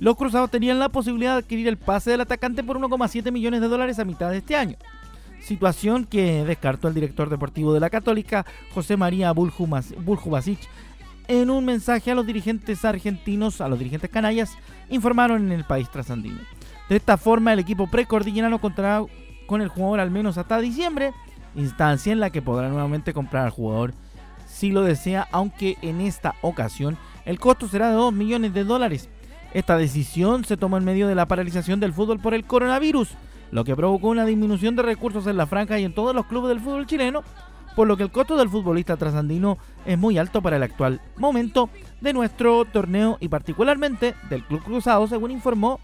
Los 0.00 0.16
cruzados 0.16 0.50
tenían 0.50 0.78
la 0.78 0.88
posibilidad 0.88 1.32
de 1.32 1.38
adquirir 1.38 1.68
el 1.68 1.76
pase 1.76 2.10
del 2.10 2.20
atacante 2.20 2.62
por 2.62 2.78
1,7 2.78 3.32
millones 3.32 3.60
de 3.60 3.68
dólares 3.68 3.98
a 3.98 4.04
mitad 4.04 4.30
de 4.30 4.38
este 4.38 4.56
año. 4.56 4.76
Situación 5.40 6.04
que 6.04 6.44
descartó 6.44 6.88
el 6.88 6.94
director 6.94 7.30
deportivo 7.30 7.72
de 7.72 7.80
la 7.80 7.90
Católica, 7.90 8.44
José 8.74 8.96
María 8.96 9.32
Buljubasic, 9.32 10.58
en 11.28 11.50
un 11.50 11.64
mensaje 11.64 12.10
a 12.10 12.14
los 12.14 12.26
dirigentes 12.26 12.84
argentinos, 12.84 13.60
a 13.60 13.68
los 13.68 13.78
dirigentes 13.78 14.10
canallas, 14.10 14.56
informaron 14.88 15.46
en 15.46 15.52
el 15.52 15.64
país 15.64 15.90
trasandino. 15.90 16.40
De 16.88 16.96
esta 16.96 17.18
forma, 17.18 17.52
el 17.52 17.58
equipo 17.58 17.86
precordillerano 17.86 18.60
contará 18.60 19.04
con 19.46 19.60
el 19.60 19.68
jugador 19.68 20.00
al 20.00 20.10
menos 20.10 20.38
hasta 20.38 20.58
diciembre, 20.58 21.12
instancia 21.54 22.12
en 22.12 22.20
la 22.20 22.30
que 22.30 22.42
podrá 22.42 22.68
nuevamente 22.68 23.12
comprar 23.12 23.44
al 23.44 23.50
jugador 23.50 23.92
si 24.46 24.70
lo 24.70 24.82
desea, 24.82 25.28
aunque 25.30 25.76
en 25.82 26.00
esta 26.00 26.34
ocasión 26.40 26.96
el 27.26 27.38
costo 27.38 27.68
será 27.68 27.90
de 27.90 27.94
2 27.94 28.12
millones 28.12 28.54
de 28.54 28.64
dólares. 28.64 29.08
Esta 29.52 29.76
decisión 29.76 30.44
se 30.44 30.56
tomó 30.56 30.78
en 30.78 30.84
medio 30.84 31.06
de 31.06 31.14
la 31.14 31.28
paralización 31.28 31.78
del 31.78 31.92
fútbol 31.92 32.18
por 32.18 32.34
el 32.34 32.44
coronavirus, 32.44 33.10
lo 33.50 33.64
que 33.64 33.76
provocó 33.76 34.08
una 34.08 34.24
disminución 34.24 34.76
de 34.76 34.82
recursos 34.82 35.26
en 35.26 35.36
la 35.36 35.46
franja 35.46 35.78
y 35.78 35.84
en 35.84 35.94
todos 35.94 36.14
los 36.14 36.26
clubes 36.26 36.48
del 36.48 36.60
fútbol 36.60 36.86
chileno, 36.86 37.22
por 37.78 37.86
lo 37.86 37.96
que 37.96 38.02
el 38.02 38.10
costo 38.10 38.36
del 38.36 38.48
futbolista 38.48 38.96
trasandino 38.96 39.56
es 39.86 39.96
muy 39.96 40.18
alto 40.18 40.42
para 40.42 40.56
el 40.56 40.64
actual 40.64 41.00
momento 41.16 41.70
de 42.00 42.12
nuestro 42.12 42.64
torneo 42.64 43.18
y 43.20 43.28
particularmente 43.28 44.16
del 44.28 44.42
Club 44.42 44.64
Cruzado, 44.64 45.06
según 45.06 45.30
informó 45.30 45.78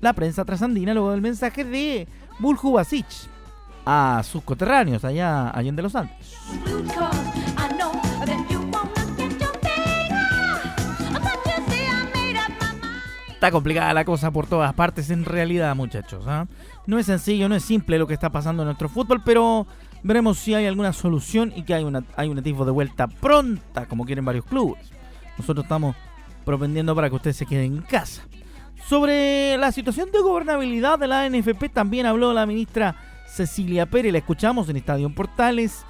la 0.00 0.14
prensa 0.14 0.46
trasandina 0.46 0.94
luego 0.94 1.10
del 1.10 1.20
mensaje 1.20 1.66
de 1.66 2.08
Bulju 2.38 2.72
Basic 2.72 3.04
a 3.84 4.22
sus 4.24 4.42
coterráneos 4.42 5.04
allá, 5.04 5.50
allá 5.50 5.68
en 5.68 5.76
de 5.76 5.82
los 5.82 5.94
Andes. 5.94 6.16
Está 13.28 13.50
complicada 13.50 13.92
la 13.92 14.06
cosa 14.06 14.30
por 14.30 14.46
todas 14.46 14.72
partes 14.72 15.10
en 15.10 15.26
realidad, 15.26 15.76
muchachos. 15.76 16.24
¿ah? 16.26 16.46
No 16.86 16.98
es 16.98 17.04
sencillo, 17.04 17.50
no 17.50 17.54
es 17.54 17.64
simple 17.64 17.98
lo 17.98 18.06
que 18.06 18.14
está 18.14 18.30
pasando 18.30 18.62
en 18.62 18.68
nuestro 18.68 18.88
fútbol, 18.88 19.20
pero 19.22 19.66
Veremos 20.02 20.38
si 20.38 20.54
hay 20.54 20.66
alguna 20.66 20.92
solución 20.92 21.52
y 21.54 21.62
que 21.62 21.74
hay, 21.74 21.84
una, 21.84 22.02
hay 22.16 22.28
un 22.28 22.38
atisbo 22.38 22.64
de 22.64 22.72
vuelta 22.72 23.06
pronta, 23.06 23.86
como 23.86 24.04
quieren 24.04 24.24
varios 24.24 24.44
clubes. 24.44 24.90
Nosotros 25.38 25.64
estamos 25.64 25.94
propendiendo 26.44 26.94
para 26.94 27.08
que 27.08 27.16
usted 27.16 27.32
se 27.32 27.46
quede 27.46 27.64
en 27.64 27.82
casa. 27.82 28.22
Sobre 28.88 29.56
la 29.58 29.70
situación 29.70 30.10
de 30.10 30.20
gobernabilidad 30.20 30.98
de 30.98 31.06
la 31.06 31.28
NFP 31.28 31.72
también 31.72 32.06
habló 32.06 32.32
la 32.32 32.46
ministra 32.46 32.96
Cecilia 33.26 33.86
Pérez, 33.86 34.12
la 34.12 34.18
escuchamos 34.18 34.68
en 34.68 34.76
Estadio 34.76 35.08
Portales, 35.14 35.84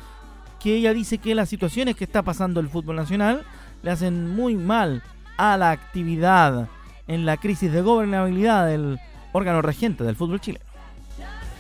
que 0.61 0.77
ella 0.77 0.93
dice 0.93 1.19
que 1.19 1.35
las 1.35 1.49
situaciones 1.49 1.97
que 1.97 2.05
está 2.05 2.23
pasando 2.23 2.61
el 2.61 2.69
fútbol 2.69 2.97
nacional 2.97 3.45
le 3.83 3.91
hacen 3.91 4.31
muy 4.31 4.55
mal 4.55 5.03
a 5.37 5.57
la 5.57 5.71
actividad 5.71 6.69
en 7.09 7.27
la 7.27 7.39
crisis 7.39 7.73
de 7.73 7.83
gobernabilidad 7.83 8.67
del 8.67 9.01
órgano 9.33 9.63
regente 9.63 10.05
del 10.05 10.15
fútbol 10.15 10.41
chileno. 10.41 10.65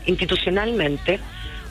Institucionalmente, 0.07 1.19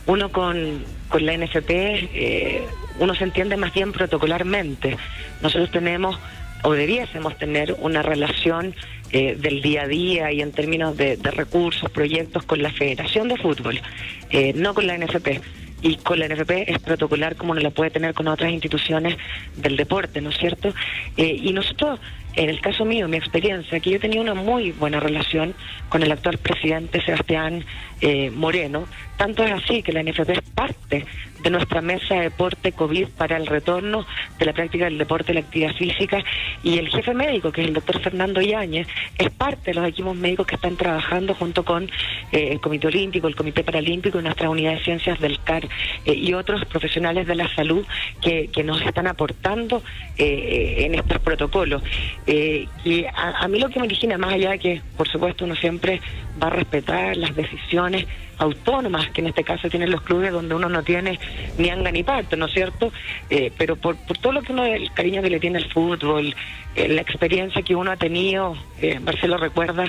uno 0.06 0.32
con, 0.32 0.84
con 1.10 1.26
la 1.26 1.38
NFP, 1.38 1.70
eh, 1.70 2.66
uno 3.00 3.16
se 3.16 3.24
entiende 3.24 3.58
más 3.58 3.74
bien 3.74 3.92
protocolarmente. 3.92 4.98
Nosotros 5.42 5.72
tenemos 5.72 6.18
o 6.64 6.74
debiésemos 6.74 7.38
tener 7.38 7.76
una 7.80 8.02
relación 8.02 8.76
eh, 9.12 9.36
del 9.40 9.62
día 9.62 9.84
a 9.84 9.88
día 9.88 10.32
y 10.32 10.42
en 10.42 10.52
términos 10.52 10.96
de, 10.96 11.18
recursos, 11.18 11.90
proyectos 11.90 12.44
con 12.44 12.62
la 12.62 12.72
Federación 12.72 13.28
de 13.28 13.38
Fútbol, 13.38 13.82
eh, 14.30 14.54
no 14.56 14.74
con 14.74 14.88
la 14.88 14.98
NFP. 14.98 15.42
Y 15.84 15.96
con 15.96 16.20
la 16.20 16.28
NFP 16.28 16.70
es 16.70 16.78
protocolar 16.78 17.36
como 17.36 17.56
no 17.56 17.60
la 17.60 17.72
puede 17.72 17.90
tener 17.90 18.14
con 18.14 18.28
otras 18.28 18.52
instituciones 18.52 19.18
del 19.58 19.78
deporte, 19.78 20.22
¿no 20.22 20.30
es 20.30 20.38
cierto? 20.38 20.72
y 21.18 21.52
nosotros 21.54 22.00
en 22.36 22.50
el 22.50 22.62
caso 22.62 22.86
mío, 22.86 23.08
mi 23.08 23.18
experiencia, 23.18 23.80
que 23.80 23.92
yo 23.92 24.00
tenía 24.00 24.22
una 24.22 24.34
muy 24.34 24.72
buena 24.72 25.00
relación 25.00 25.54
con 25.90 26.04
el 26.04 26.12
actual 26.12 26.38
presidente 26.38 27.02
Sebastián 27.02 27.66
eh, 28.00 28.30
Moreno, 28.32 28.88
tanto 29.18 29.44
es 29.44 29.52
así 29.52 29.84
que 29.84 29.92
la 29.92 30.04
NFP 30.04 30.30
es 30.30 30.42
parte 30.56 31.06
de 31.44 31.50
nuestra 31.50 31.82
mesa 31.82 32.16
de 32.16 32.22
deporte 32.22 32.72
COVID 32.72 33.08
para 33.10 33.38
el 33.38 33.48
retorno 33.48 34.06
de 34.38 34.46
la 34.46 34.54
práctica 34.54 34.86
del 34.86 34.98
deporte 34.98 35.32
y 35.32 35.36
la 35.36 35.42
actividad 35.42 35.74
física 35.76 36.24
y 36.64 36.78
el 36.78 36.90
jefe 36.90 37.14
médico, 37.14 37.52
que 37.52 37.62
es 37.62 37.68
el 37.68 37.74
doctor 37.74 38.00
Fernando 38.02 38.42
Yáñez, 38.42 38.88
es 39.18 39.30
parte 39.30 39.72
de 39.72 39.74
los 39.76 39.88
equipos 39.88 40.16
médicos 40.16 40.48
que 40.48 40.56
están 40.56 40.78
trabajando 40.78 41.34
junto 41.34 41.64
con 41.64 41.86
eh, 42.32 42.50
el 42.52 42.60
Comité 42.62 42.88
Olímpico, 42.88 43.28
el 43.28 43.36
Comité 43.36 43.64
Paralímpico 43.64 44.20
y 44.20 44.24
nuestra 44.24 44.50
unidad 44.50 44.74
de 44.74 44.84
ciencias 44.84 45.20
del 45.20 45.42
CAR 45.44 45.68
eh, 46.06 46.14
y 46.14 46.34
otros 46.34 46.66
profesionales 46.66 47.28
de 47.28 47.36
la 47.36 47.54
salud 47.56 47.86
que, 48.22 48.50
que 48.52 48.64
nos 48.64 48.82
están 48.82 49.08
aportando 49.08 49.84
en 50.18 50.94
estos 50.94 51.20
protocolos. 51.20 51.82
Eh, 52.28 52.68
y 52.84 53.06
a, 53.06 53.48
mí 53.48 53.60
lo 53.60 53.70
que 53.70 53.80
me 53.80 53.86
origina, 53.86 54.18
más 54.18 54.34
allá 54.34 54.52
de 54.52 54.60
que, 54.60 54.82
por 54.98 55.08
supuesto, 55.08 55.46
uno 55.46 55.56
siempre 55.56 56.02
va 56.42 56.48
a 56.48 56.52
respetar 56.52 57.18
las 57.18 57.36
decisiones 57.36 58.06
autónomas 58.42 59.10
que 59.12 59.22
en 59.22 59.28
este 59.28 59.44
caso 59.44 59.70
tienen 59.70 59.92
los 59.92 60.02
clubes 60.02 60.32
donde 60.32 60.56
uno 60.56 60.68
no 60.68 60.84
tiene 60.84 61.20
ni 61.58 61.70
anga 61.70 61.92
ni 61.92 62.04
parte, 62.04 62.36
¿no 62.36 62.48
es 62.48 62.54
cierto? 62.54 62.92
Eh, 63.30 63.52
pero 63.58 63.76
por, 63.76 63.96
todo 63.96 64.34
lo 64.34 64.42
que 64.42 64.52
uno, 64.52 64.66
el 64.66 64.92
cariño 64.94 65.22
que 65.22 65.30
le 65.30 65.40
tiene 65.40 65.60
al 65.60 65.72
fútbol, 65.72 66.36
eh, 66.76 66.88
la 66.88 67.02
experiencia 67.02 67.62
que 67.62 67.76
uno 67.76 67.92
ha 67.92 67.98
tenido, 67.98 68.58
Marcelo 69.02 69.38
recuerda, 69.38 69.86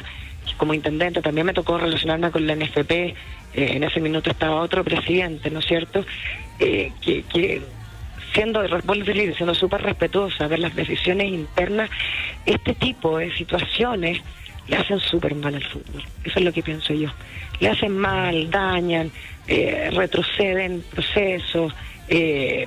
como 0.58 0.74
intendente 0.74 1.22
también 1.22 1.46
me 1.46 1.54
tocó 1.54 1.78
relacionarme 1.78 2.30
con 2.30 2.46
la 2.46 2.54
NFP, 2.54 3.14
en 3.54 3.84
ese 3.84 4.00
minuto 4.00 4.30
estaba 4.30 4.60
otro 4.60 4.82
presidente, 4.84 5.50
¿no 5.50 5.58
es 5.60 5.66
cierto? 5.66 6.04
que, 6.58 6.92
que 7.00 7.62
siendo, 8.32 8.62
siendo 9.34 9.54
súper 9.54 9.82
respetuosa 9.82 10.48
de 10.48 10.58
las 10.58 10.74
decisiones 10.74 11.28
internas, 11.28 11.90
este 12.46 12.74
tipo 12.74 13.18
de 13.18 13.34
situaciones 13.36 14.22
le 14.68 14.76
hacen 14.76 15.00
súper 15.00 15.34
mal 15.34 15.54
al 15.54 15.64
fútbol. 15.64 16.02
Eso 16.24 16.38
es 16.38 16.44
lo 16.44 16.52
que 16.52 16.62
pienso 16.62 16.94
yo. 16.94 17.10
Le 17.60 17.68
hacen 17.68 17.96
mal, 17.96 18.50
dañan, 18.50 19.10
eh, 19.46 19.90
retroceden 19.92 20.82
procesos. 20.90 21.72
Eh, 22.08 22.66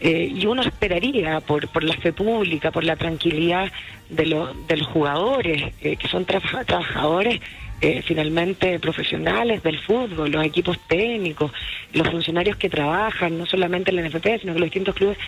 eh, 0.00 0.32
y 0.34 0.46
uno 0.46 0.62
esperaría 0.62 1.40
por, 1.40 1.68
por 1.68 1.84
la 1.84 1.94
fe 1.94 2.12
pública, 2.12 2.70
por 2.72 2.84
la 2.84 2.96
tranquilidad 2.96 3.70
de, 4.10 4.26
los 4.26 4.66
de 4.66 4.76
los 4.76 4.88
jugadores, 4.88 5.74
que 5.76 6.08
son 6.08 6.24
trabajadores 6.24 7.40
eh, 7.84 8.00
finalmente 8.00 8.78
profesionales 8.78 9.60
del 9.64 9.76
fútbol, 9.80 10.30
los 10.30 10.46
equipos 10.46 10.78
técnicos, 10.86 11.50
los 11.92 12.08
funcionarios 12.08 12.56
que 12.56 12.70
trabajan, 12.70 13.36
no 13.36 13.44
solamente 13.44 13.90
en 13.90 13.96
la 13.96 14.08
NFP, 14.08 14.38
sino 14.40 14.52
que 14.52 14.60
los 14.60 14.66
distintos 14.66 14.94
clubes, 14.94 15.18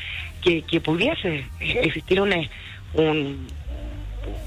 que, 0.41 0.81
pudiese 0.81 1.47
existir 1.59 2.21
un 2.21 2.31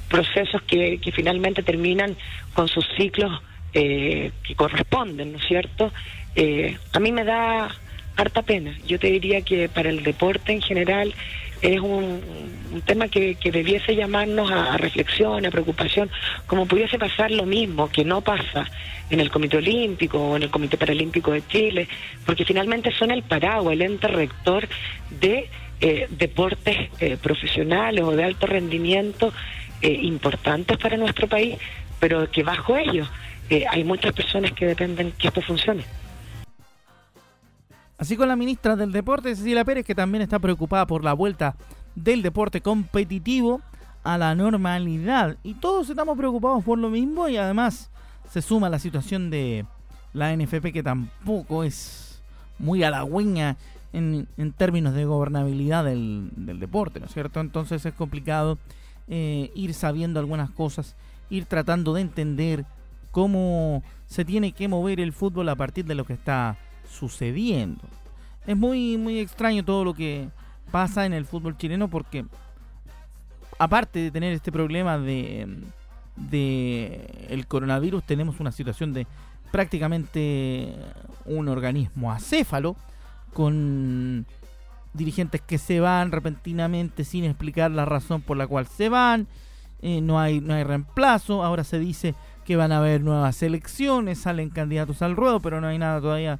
procesos 0.09 0.61
que, 0.63 0.99
que 0.99 1.11
finalmente 1.11 1.63
terminan 1.63 2.15
con 2.53 2.67
sus 2.67 2.85
ciclos 2.97 3.41
eh, 3.73 4.31
que 4.43 4.55
corresponden, 4.55 5.33
¿no 5.33 5.37
es 5.37 5.45
cierto? 5.45 5.91
Eh, 6.35 6.77
a 6.93 6.99
mí 6.99 7.11
me 7.11 7.23
da 7.23 7.69
harta 8.15 8.41
pena. 8.41 8.75
Yo 8.87 8.97
te 8.99 9.07
diría 9.07 9.41
que 9.41 9.69
para 9.69 9.89
el 9.89 10.03
deporte 10.03 10.51
en 10.51 10.61
general 10.61 11.13
es 11.61 11.79
un, 11.79 12.21
tema 12.85 13.07
que, 13.07 13.37
debiese 13.43 13.95
llamarnos 13.95 14.51
a, 14.51 14.77
reflexión, 14.77 15.45
a 15.45 15.51
preocupación, 15.51 16.09
como 16.45 16.65
pudiese 16.65 16.97
pasar 16.97 17.31
lo 17.31 17.45
mismo 17.45 17.89
que 17.89 18.05
no 18.05 18.21
pasa 18.21 18.69
en 19.09 19.19
el 19.19 19.29
Comité 19.29 19.57
Olímpico 19.57 20.19
o 20.19 20.35
en 20.35 20.43
el 20.43 20.49
Comité 20.49 20.77
Paralímpico 20.77 21.31
de 21.31 21.45
Chile, 21.47 21.87
porque 22.25 22.45
finalmente 22.45 22.91
son 22.91 23.11
el 23.11 23.23
paraguas, 23.23 23.73
el 23.73 23.81
ente 23.81 24.07
rector 24.07 24.67
de 25.09 25.49
eh, 25.81 26.07
deportes 26.09 26.89
eh, 26.99 27.17
profesionales 27.21 28.03
o 28.03 28.11
de 28.11 28.23
alto 28.23 28.47
rendimiento 28.47 29.33
eh, 29.81 29.99
importantes 30.01 30.77
para 30.77 30.97
nuestro 30.97 31.27
país, 31.27 31.57
pero 31.99 32.29
que 32.29 32.43
bajo 32.43 32.75
ellos 32.75 33.09
hay 33.71 33.83
muchas 33.85 34.11
personas 34.11 34.51
que 34.51 34.65
dependen 34.65 35.13
que 35.13 35.29
esto 35.29 35.41
funcione. 35.41 35.85
Así 37.97 38.15
con 38.15 38.27
la 38.27 38.35
ministra 38.35 38.75
del 38.75 38.91
Deporte, 38.91 39.35
Cecilia 39.35 39.65
Pérez, 39.65 39.85
que 39.85 39.95
también 39.95 40.21
está 40.21 40.37
preocupada 40.37 40.85
por 40.85 41.03
la 41.03 41.13
vuelta 41.13 41.55
del 41.95 42.21
deporte 42.21 42.61
competitivo 42.61 43.61
a 44.03 44.17
la 44.17 44.35
normalidad. 44.35 45.37
Y 45.43 45.55
todos 45.55 45.89
estamos 45.89 46.17
preocupados 46.17 46.63
por 46.63 46.77
lo 46.77 46.89
mismo 46.89 47.27
y 47.27 47.37
además 47.37 47.89
se 48.29 48.41
suma 48.41 48.69
la 48.69 48.79
situación 48.79 49.29
de 49.29 49.65
la 50.13 50.35
NFP 50.35 50.71
que 50.71 50.83
tampoco 50.83 51.63
es 51.63 52.21
muy 52.59 52.83
halagüeña 52.83 53.57
en, 53.93 54.27
en 54.37 54.53
términos 54.53 54.93
de 54.93 55.05
gobernabilidad 55.05 55.83
del, 55.83 56.31
deporte, 56.35 56.99
¿no 56.99 57.07
es 57.07 57.13
cierto? 57.13 57.39
Entonces 57.39 57.85
es 57.85 57.93
complicado 57.93 58.59
eh, 59.07 59.51
ir 59.55 59.73
sabiendo 59.73 60.19
algunas 60.19 60.49
cosas, 60.49 60.95
ir 61.29 61.45
tratando 61.45 61.93
de 61.93 62.01
entender 62.01 62.65
cómo 63.11 63.83
se 64.07 64.25
tiene 64.25 64.51
que 64.51 64.67
mover 64.67 64.99
el 64.99 65.13
fútbol 65.13 65.49
a 65.49 65.55
partir 65.55 65.85
de 65.85 65.95
lo 65.95 66.05
que 66.05 66.13
está 66.13 66.57
sucediendo. 66.89 67.81
Es 68.45 68.55
muy, 68.55 68.97
muy 68.97 69.19
extraño 69.19 69.63
todo 69.63 69.83
lo 69.83 69.93
que 69.93 70.29
pasa 70.71 71.05
en 71.05 71.13
el 71.13 71.25
fútbol 71.25 71.57
chileno 71.57 71.87
porque 71.87 72.25
aparte 73.59 73.99
de 73.99 74.11
tener 74.11 74.33
este 74.33 74.51
problema 74.51 74.97
de, 74.97 75.47
de 76.15 77.27
el 77.29 77.47
coronavirus, 77.47 78.03
tenemos 78.03 78.39
una 78.39 78.51
situación 78.51 78.93
de 78.93 79.07
prácticamente 79.51 80.73
un 81.25 81.47
organismo 81.47 82.11
acéfalo 82.11 82.75
con 83.33 84.25
dirigentes 84.97 85.41
que 85.41 85.57
se 85.57 85.79
van 85.79 86.11
repentinamente 86.11 87.03
sin 87.03 87.23
explicar 87.23 87.71
la 87.71 87.85
razón 87.85 88.21
por 88.21 88.37
la 88.37 88.47
cual 88.47 88.67
se 88.67 88.89
van. 88.89 89.27
Eh, 89.81 90.01
no, 90.01 90.19
hay, 90.19 90.41
no 90.41 90.53
hay 90.53 90.63
reemplazo. 90.63 91.43
Ahora 91.43 91.63
se 91.63 91.79
dice 91.79 92.15
que 92.43 92.55
van 92.55 92.71
a 92.71 92.79
haber 92.79 93.01
nuevas 93.01 93.41
elecciones, 93.43 94.19
salen 94.19 94.49
candidatos 94.49 95.01
al 95.01 95.15
ruedo, 95.15 95.39
pero 95.39 95.61
no 95.61 95.67
hay 95.67 95.77
nada 95.77 96.01
todavía 96.01 96.39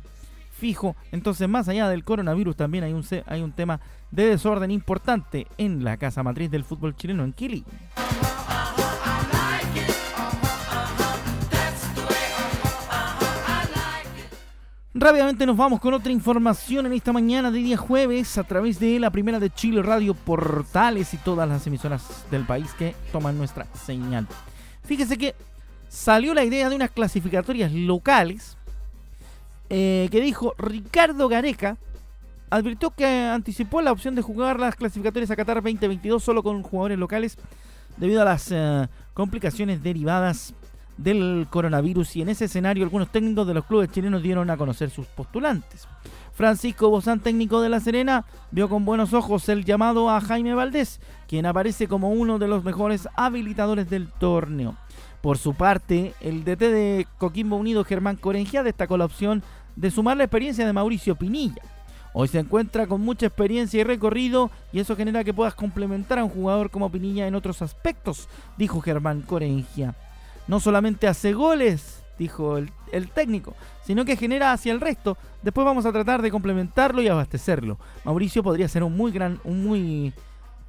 fijo. 0.52 0.96
Entonces, 1.12 1.48
más 1.48 1.70
allá 1.70 1.88
del 1.88 2.04
coronavirus, 2.04 2.56
también 2.56 2.84
hay 2.84 2.94
un, 2.94 3.06
hay 3.28 3.42
un 3.42 3.52
tema 3.52 3.80
de 4.12 4.26
desorden 4.26 4.72
importante 4.72 5.48
en 5.58 5.84
la 5.84 5.98
casa 5.98 6.24
matriz 6.24 6.50
del 6.50 6.64
fútbol 6.64 6.96
chileno, 6.96 7.24
en 7.24 7.34
Kili. 7.34 7.64
Rápidamente 15.00 15.46
nos 15.46 15.56
vamos 15.56 15.80
con 15.80 15.94
otra 15.94 16.12
información 16.12 16.88
en 16.88 16.94
esta 16.94 17.14
mañana 17.14 17.52
de 17.52 17.60
día 17.60 17.78
jueves 17.78 18.36
a 18.40 18.44
través 18.44 18.80
de 18.80 19.00
la 19.00 19.12
primera 19.12 19.40
de 19.40 19.52
Chile 19.52 19.84
Radio 19.84 20.16
Portales 20.16 21.14
y 21.14 21.18
todas 21.18 21.48
las 21.48 21.68
emisoras 21.68 22.26
del 22.32 22.48
país 22.48 22.74
que 22.74 22.96
toman 23.12 23.38
nuestra 23.38 23.68
señal. 23.76 24.26
Fíjese 24.86 25.16
que 25.16 25.36
salió 25.88 26.34
la 26.34 26.44
idea 26.44 26.68
de 26.68 26.76
unas 26.76 26.90
clasificatorias 26.90 27.72
locales 27.72 28.58
eh, 29.70 30.10
que 30.10 30.20
dijo 30.20 30.56
Ricardo 30.58 31.30
Gareca, 31.30 31.78
advirtió 32.50 32.90
que 32.90 33.06
anticipó 33.06 33.84
la 33.84 33.92
opción 33.92 34.16
de 34.16 34.24
jugar 34.24 34.60
las 34.60 34.76
clasificatorias 34.76 35.30
a 35.30 35.36
Qatar 35.36 35.58
2022 35.58 36.24
solo 36.24 36.42
con 36.42 36.64
jugadores 36.64 36.98
locales 36.98 37.38
debido 37.98 38.24
a 38.24 38.26
las 38.26 38.52
eh, 38.52 38.88
complicaciones 39.14 39.84
derivadas 39.84 40.56
del 40.98 41.48
coronavirus 41.50 42.16
y 42.16 42.22
en 42.22 42.30
ese 42.30 42.46
escenario 42.46 42.84
algunos 42.84 43.10
técnicos 43.10 43.48
de 43.48 43.54
los 43.54 43.66
clubes 43.66 43.92
chilenos 43.92 44.24
dieron 44.24 44.50
a 44.50 44.58
conocer 44.58 44.90
sus 44.90 45.06
postulantes. 45.08 45.88
Francisco 46.34 46.90
Bozán, 46.90 47.20
técnico 47.20 47.62
de 47.62 47.70
La 47.70 47.80
Serena, 47.80 48.26
vio 48.52 48.70
con 48.70 48.86
buenos 48.86 49.14
ojos 49.14 49.50
el 49.50 49.66
llamado 49.66 50.10
a 50.10 50.22
Jaime 50.22 50.54
Valdés, 50.54 51.00
quien 51.28 51.46
aparece 51.46 51.88
como 51.88 52.12
uno 52.12 52.38
de 52.38 52.48
los 52.48 52.64
mejores 52.64 53.08
habilitadores 53.16 53.90
del 53.90 54.08
torneo. 54.08 54.76
Por 55.22 55.38
su 55.40 55.56
parte, 55.56 56.14
el 56.22 56.44
DT 56.44 56.60
de 56.60 57.08
Coquimbo 57.18 57.56
Unido, 57.56 57.84
Germán 57.84 58.18
Corengia, 58.18 58.62
destacó 58.62 58.98
la 58.98 59.06
opción 59.06 59.42
de 59.76 59.90
sumar 59.90 60.18
la 60.18 60.26
experiencia 60.26 60.66
de 60.66 60.74
Mauricio 60.74 61.16
Pinilla. 61.16 61.62
Hoy 62.14 62.28
se 62.28 62.40
encuentra 62.40 62.88
con 62.88 63.02
mucha 63.02 63.28
experiencia 63.28 63.82
y 63.82 63.84
recorrido 63.84 64.50
y 64.72 64.80
eso 64.80 64.96
genera 64.96 65.24
que 65.24 65.34
puedas 65.34 65.54
complementar 65.54 66.20
a 66.20 66.24
un 66.24 66.30
jugador 66.30 66.72
como 66.72 66.92
Pinilla 66.92 67.28
en 67.28 67.36
otros 67.36 67.62
aspectos, 67.62 68.28
dijo 68.58 68.82
Germán 68.82 69.22
Corengia. 69.22 69.96
No 70.48 70.60
solamente 70.60 71.08
hace 71.08 71.34
goles, 71.34 72.04
dijo 72.18 72.58
el, 72.58 72.72
el, 72.92 73.10
técnico, 73.10 73.54
sino 73.84 74.06
que 74.06 74.16
genera 74.16 74.52
hacia 74.52 74.72
el 74.72 74.82
resto. 74.82 75.18
Después 75.42 75.66
vamos 75.66 75.86
a 75.86 75.92
tratar 75.92 76.22
de 76.22 76.32
complementarlo 76.32 77.02
y 77.02 77.08
abastecerlo. 77.08 77.78
Mauricio 78.06 78.44
podría 78.44 78.68
ser 78.68 78.84
un 78.84 78.96
muy 78.96 79.12
gran, 79.12 79.40
un 79.44 79.64
muy 79.66 80.14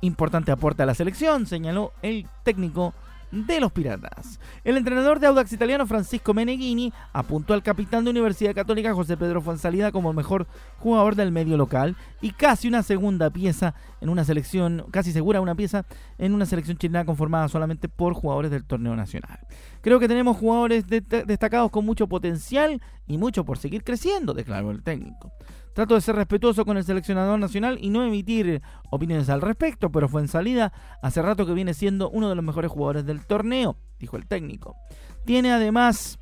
importante 0.00 0.52
aporte 0.52 0.82
a 0.82 0.86
la 0.86 0.94
selección, 0.94 1.46
señaló 1.46 1.92
el 2.02 2.26
técnico 2.44 2.94
de 3.30 3.60
los 3.60 3.72
Piratas. 3.72 4.40
El 4.64 4.76
entrenador 4.76 5.20
de 5.20 5.26
Audax 5.26 5.52
italiano 5.52 5.86
Francisco 5.86 6.34
Meneghini 6.34 6.92
apuntó 7.12 7.54
al 7.54 7.62
capitán 7.62 8.04
de 8.04 8.10
Universidad 8.10 8.54
Católica 8.54 8.94
José 8.94 9.16
Pedro 9.16 9.40
Fonsalida 9.40 9.92
como 9.92 10.10
el 10.10 10.16
mejor 10.16 10.46
jugador 10.78 11.14
del 11.14 11.32
medio 11.32 11.56
local 11.56 11.96
y 12.20 12.30
casi 12.30 12.68
una 12.68 12.82
segunda 12.82 13.30
pieza 13.30 13.74
en 14.00 14.08
una 14.08 14.24
selección, 14.24 14.86
casi 14.90 15.12
segura 15.12 15.40
una 15.40 15.54
pieza 15.54 15.84
en 16.18 16.34
una 16.34 16.46
selección 16.46 16.78
chilena 16.78 17.04
conformada 17.04 17.48
solamente 17.48 17.88
por 17.88 18.14
jugadores 18.14 18.50
del 18.50 18.64
torneo 18.64 18.96
nacional. 18.96 19.38
Creo 19.80 20.00
que 20.00 20.08
tenemos 20.08 20.36
jugadores 20.36 20.86
destacados 20.86 21.70
con 21.70 21.84
mucho 21.84 22.06
potencial 22.06 22.80
y 23.06 23.18
mucho 23.18 23.44
por 23.44 23.58
seguir 23.58 23.84
creciendo, 23.84 24.34
declaró 24.34 24.70
el 24.70 24.82
técnico. 24.82 25.32
Trato 25.78 25.94
de 25.94 26.00
ser 26.00 26.16
respetuoso 26.16 26.64
con 26.64 26.76
el 26.76 26.82
seleccionador 26.82 27.38
nacional 27.38 27.78
y 27.80 27.90
no 27.90 28.02
emitir 28.02 28.62
opiniones 28.90 29.28
al 29.28 29.40
respecto, 29.40 29.92
pero 29.92 30.08
fue 30.08 30.20
en 30.20 30.26
salida 30.26 30.72
hace 31.02 31.22
rato 31.22 31.46
que 31.46 31.52
viene 31.52 31.72
siendo 31.72 32.10
uno 32.10 32.28
de 32.28 32.34
los 32.34 32.44
mejores 32.44 32.68
jugadores 32.68 33.06
del 33.06 33.24
torneo, 33.24 33.76
dijo 34.00 34.16
el 34.16 34.26
técnico. 34.26 34.74
Tiene 35.24 35.52
además 35.52 36.18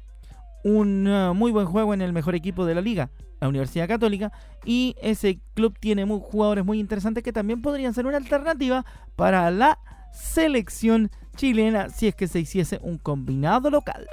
un 0.63 1.09
uh, 1.09 1.33
muy 1.33 1.53
buen 1.53 1.65
juego 1.65 1.95
en 1.95 2.03
el 2.03 2.13
mejor 2.13 2.35
equipo 2.35 2.67
de 2.67 2.75
la 2.75 2.83
liga, 2.83 3.09
la 3.41 3.49
Universidad 3.49 3.89
Católica, 3.89 4.31
y 4.67 4.95
ese 5.01 5.41
club 5.55 5.79
tiene 5.81 6.05
jugadores 6.05 6.63
muy 6.63 6.79
interesantes 6.79 7.25
que 7.25 7.33
también 7.33 7.63
podrían 7.63 7.95
ser 7.95 8.05
una 8.05 8.19
alternativa 8.19 8.85
para 9.17 9.51
la 9.51 9.79
selección 10.13 11.11
chilena 11.35 11.89
si 11.89 12.09
es 12.09 12.15
que 12.15 12.29
se 12.29 12.41
hiciese 12.41 12.79
un 12.83 12.99
combinado 12.99 13.71
local. 13.71 14.07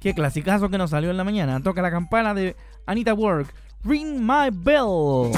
Qué 0.00 0.14
clasicazo 0.14 0.70
que 0.70 0.78
nos 0.78 0.90
salió 0.90 1.10
en 1.10 1.18
la 1.18 1.24
mañana. 1.24 1.60
Toca 1.60 1.82
la 1.82 1.90
campana 1.90 2.32
de 2.32 2.56
Anita 2.86 3.12
Work. 3.12 3.54
Ring 3.84 4.18
My 4.18 4.48
Bell. 4.50 5.30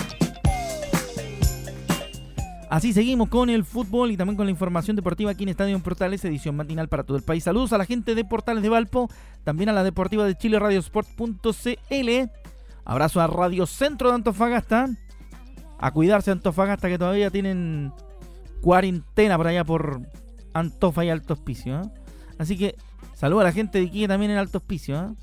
Así 2.71 2.93
seguimos 2.93 3.29
con 3.29 3.51
el 3.51 3.65
fútbol 3.65 4.13
y 4.13 4.17
también 4.17 4.37
con 4.37 4.47
la 4.47 4.53
información 4.53 4.97
deportiva 4.97 5.33
aquí 5.33 5.43
en 5.43 5.51
Estadio 5.51 5.79
Portales, 5.81 6.25
edición 6.25 6.57
matinal 6.57 6.89
para 6.89 7.03
todo 7.03 7.17
el 7.17 7.23
país. 7.23 7.45
Saludos 7.45 7.73
a 7.73 7.79
la 7.79 7.85
gente 7.85 8.15
de 8.15 8.25
Portales 8.25 8.63
de 8.63 8.69
Valpo, 8.69 9.11
también 9.45 9.69
a 9.69 9.73
la 9.73 9.85
deportiva 9.85 10.25
de 10.25 10.37
Chile, 10.37 10.59
radiosport.cl. 10.59 12.31
Abrazo 12.85 13.21
a 13.21 13.27
Radio 13.27 13.67
Centro 13.67 14.09
de 14.09 14.15
Antofagasta. 14.15 14.89
A 15.79 15.91
cuidarse 15.91 16.31
Antofagasta 16.31 16.89
que 16.89 16.99
todavía 16.99 17.31
tienen 17.31 17.93
cuarentena 18.63 19.37
por 19.37 19.49
allá 19.49 19.65
por 19.65 20.01
Antofa 20.55 21.05
y 21.05 21.11
Alto 21.11 21.35
Hospicio. 21.35 21.81
¿eh? 21.81 21.91
Así 22.39 22.57
que 22.57 22.77
Saludos 23.23 23.43
a 23.43 23.45
la 23.45 23.53
gente 23.53 23.79
de 23.79 23.87
aquí 23.87 24.09
también 24.09 24.33
en 24.33 24.39
Alto 24.39 24.59
Hospicio. 24.59 24.97
¿eh? 25.01 25.15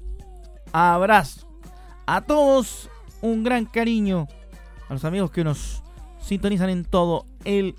Abrazo. 0.71 1.45
A 2.05 2.21
todos 2.21 2.89
un 3.21 3.43
gran 3.43 3.65
cariño. 3.65 4.25
A 4.87 4.93
los 4.93 5.03
amigos 5.03 5.31
que 5.31 5.43
nos 5.43 5.83
sintonizan 6.21 6.69
en 6.69 6.85
todo 6.85 7.25
el 7.43 7.75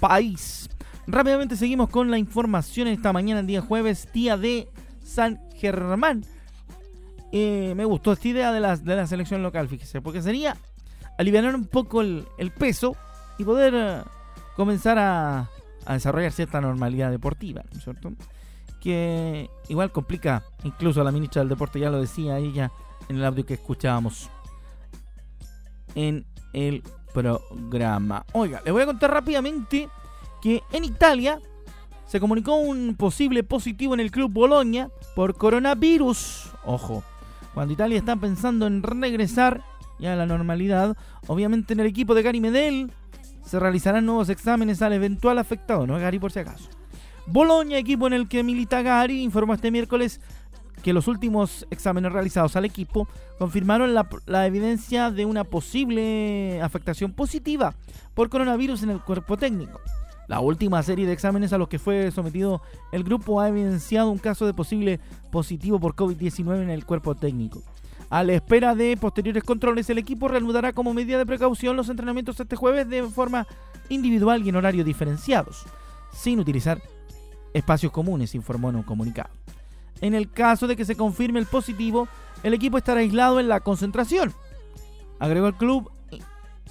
país. 0.00 0.70
Rápidamente 1.06 1.56
seguimos 1.56 1.90
con 1.90 2.10
la 2.10 2.16
información 2.16 2.88
esta 2.88 3.12
mañana, 3.12 3.40
el 3.40 3.46
día 3.46 3.60
jueves, 3.60 4.08
día 4.14 4.38
de 4.38 4.66
San 5.04 5.38
Germán. 5.56 6.24
Eh, 7.30 7.74
me 7.76 7.84
gustó 7.84 8.12
esta 8.12 8.28
idea 8.28 8.52
de 8.52 8.60
la, 8.60 8.78
de 8.78 8.96
la 8.96 9.06
selección 9.06 9.42
local, 9.42 9.68
fíjese, 9.68 10.00
porque 10.00 10.22
sería 10.22 10.56
aliviar 11.18 11.54
un 11.54 11.66
poco 11.66 12.00
el, 12.00 12.24
peso 12.58 12.96
y 13.36 13.44
poder 13.44 13.74
eh, 13.76 14.02
comenzar 14.56 14.98
a, 14.98 15.50
a 15.84 15.92
desarrollar 15.92 16.32
cierta 16.32 16.62
normalidad 16.62 17.10
deportiva, 17.10 17.62
¿no 17.70 17.76
es 17.76 17.84
cierto? 17.84 18.14
Que 18.80 19.50
igual 19.68 19.92
complica, 19.92 20.42
incluso 20.64 21.04
la 21.04 21.12
ministra 21.12 21.40
del 21.42 21.50
Deporte 21.50 21.78
ya 21.78 21.90
lo 21.90 22.00
decía 22.00 22.38
ella 22.38 22.72
en 23.08 23.16
el 23.16 23.24
audio 23.24 23.44
que 23.44 23.54
escuchábamos 23.54 24.30
en 25.94 26.24
el 26.52 26.82
programa. 27.12 28.24
Oiga, 28.32 28.60
les 28.64 28.72
voy 28.72 28.82
a 28.82 28.86
contar 28.86 29.12
rápidamente 29.12 29.88
que 30.40 30.62
en 30.72 30.84
Italia 30.84 31.38
se 32.06 32.18
comunicó 32.18 32.56
un 32.56 32.96
posible 32.96 33.44
positivo 33.44 33.94
en 33.94 34.00
el 34.00 34.10
club 34.10 34.32
Boloña 34.32 34.88
por 35.14 35.36
coronavirus. 35.36 36.50
Ojo, 36.64 37.04
cuando 37.54 37.74
Italia 37.74 37.98
está 37.98 38.16
pensando 38.16 38.66
en 38.66 38.82
regresar 38.82 39.62
ya 39.98 40.14
a 40.14 40.16
la 40.16 40.26
normalidad, 40.26 40.96
obviamente 41.26 41.74
en 41.74 41.80
el 41.80 41.86
equipo 41.86 42.14
de 42.14 42.22
Gary 42.22 42.40
Medel 42.40 42.92
se 43.44 43.60
realizarán 43.60 44.06
nuevos 44.06 44.28
exámenes 44.28 44.80
al 44.82 44.92
eventual 44.92 45.38
afectado, 45.38 45.86
¿no, 45.86 45.98
Gary, 45.98 46.18
por 46.18 46.32
si 46.32 46.40
acaso? 46.40 46.70
Boloña, 47.32 47.78
equipo 47.78 48.08
en 48.08 48.12
el 48.12 48.26
que 48.26 48.42
milita 48.42 48.82
Gary, 48.82 49.22
informó 49.22 49.54
este 49.54 49.70
miércoles 49.70 50.20
que 50.82 50.92
los 50.92 51.06
últimos 51.06 51.64
exámenes 51.70 52.12
realizados 52.12 52.56
al 52.56 52.64
equipo 52.64 53.06
confirmaron 53.38 53.94
la, 53.94 54.46
evidencia 54.46 55.12
de 55.12 55.26
una 55.26 55.44
posible 55.44 56.60
afectación 56.60 57.12
positiva 57.12 57.74
por 58.14 58.30
coronavirus 58.30 58.82
en 58.82 58.90
el 58.90 59.00
cuerpo 59.00 59.36
técnico. 59.36 59.80
La 60.26 60.40
última 60.40 60.82
serie 60.82 61.06
de 61.06 61.12
exámenes 61.12 61.52
a 61.52 61.58
los 61.58 61.68
que 61.68 61.78
fue 61.78 62.10
sometido 62.10 62.62
el 62.90 63.04
grupo 63.04 63.40
ha 63.40 63.48
evidenciado 63.48 64.10
un 64.10 64.18
caso 64.18 64.44
de 64.44 64.54
posible 64.54 64.98
positivo 65.30 65.78
por 65.78 65.94
COVID-19 65.94 66.62
en 66.62 66.70
el 66.70 66.84
cuerpo 66.84 67.14
técnico. 67.14 67.62
A 68.08 68.24
la 68.24 68.32
espera 68.32 68.74
de 68.74 68.96
posteriores 68.96 69.44
controles, 69.44 69.88
el 69.88 69.98
equipo 69.98 70.26
reanudará 70.26 70.72
como 70.72 70.94
medida 70.94 71.18
de 71.18 71.26
precaución 71.26 71.76
los 71.76 71.88
entrenamientos 71.88 72.40
este 72.40 72.56
jueves 72.56 72.88
de 72.88 73.04
forma 73.04 73.46
individual 73.88 74.44
y 74.44 74.48
en 74.48 74.56
horarios 74.56 74.84
diferenciados, 74.84 75.64
sin 76.12 76.40
utilizar 76.40 76.80
espacios 77.54 77.92
comunes, 77.92 78.34
informó 78.34 78.70
en 78.70 78.76
un 78.76 78.82
comunicado. 78.82 79.30
En 80.00 80.14
el 80.14 80.30
caso 80.30 80.66
de 80.66 80.76
que 80.76 80.84
se 80.84 80.96
confirme 80.96 81.40
el 81.40 81.46
positivo, 81.46 82.08
el 82.42 82.54
equipo 82.54 82.78
estará 82.78 83.00
aislado 83.00 83.38
en 83.38 83.48
la 83.48 83.60
concentración. 83.60 84.32
Agregó 85.18 85.46
el 85.46 85.54
club, 85.54 85.90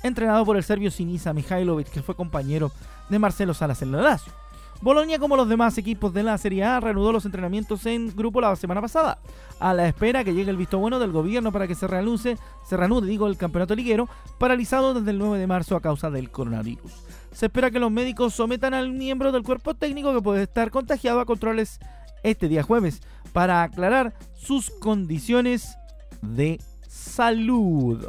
entrenado 0.04 0.46
por 0.46 0.58
el 0.58 0.63
serbio 0.63 0.89
Sinisa 0.89 1.34
Mihailovic, 1.34 1.89
que 1.89 2.02
fue 2.02 2.15
compañero 2.15 2.72
de 3.10 3.20
Marcelo 3.20 3.54
Salas 3.54 3.82
en 3.82 3.92
la 3.92 4.02
Lazio. 4.02 4.34
Bolonia, 4.82 5.20
como 5.20 5.36
los 5.36 5.50
demás 5.50 5.78
equipos 5.78 6.13
de 6.13 6.24
la 6.24 6.38
Serie 6.38 6.63
A, 6.63 6.80
reanudó 6.80 7.12
los 7.12 7.26
entrenamientos 7.26 7.86
en 7.86 8.15
grupo 8.15 8.39
la 8.39 8.56
semana 8.56 8.80
pasada, 8.80 9.20
a 9.60 9.74
la 9.74 9.86
espera 9.86 10.24
que 10.24 10.34
llegue 10.34 10.50
el 10.50 10.56
visto 10.56 10.80
bueno 10.80 11.00
del 11.00 11.12
gobierno 11.12 11.52
para 11.52 11.68
que 11.68 11.76
se 11.76 11.86
reanude, 11.86 12.38
se 12.65 12.78
reanude 12.78 13.08
digo, 13.08 13.28
el 13.28 13.36
campeonato 13.36 13.76
liguero, 13.76 14.08
paralizado 14.38 14.94
desde 14.94 15.12
el 15.12 15.20
9 15.20 15.38
de 15.38 15.48
marzo 15.48 15.76
a 15.76 15.82
causa 15.82 16.10
del 16.10 16.32
coronavirus. 16.32 16.94
Se 17.39 17.45
espera 17.45 17.71
que 17.71 17.80
los 17.80 17.89
médicos 17.89 18.34
sometan 18.34 18.73
al 18.73 18.91
miembro 18.91 19.32
del 19.32 19.43
cuerpo 19.43 19.73
técnico 19.73 20.13
que 20.13 20.21
puede 20.21 20.43
estar 20.43 20.71
contagiado 20.71 21.21
a 21.21 21.25
controles 21.25 21.80
este 22.21 22.49
día 22.49 22.63
jueves 22.63 23.02
para 23.32 23.63
aclarar 23.63 24.13
sus 24.36 24.69
condiciones 24.69 25.78
de 26.21 26.60
salud. 26.89 28.06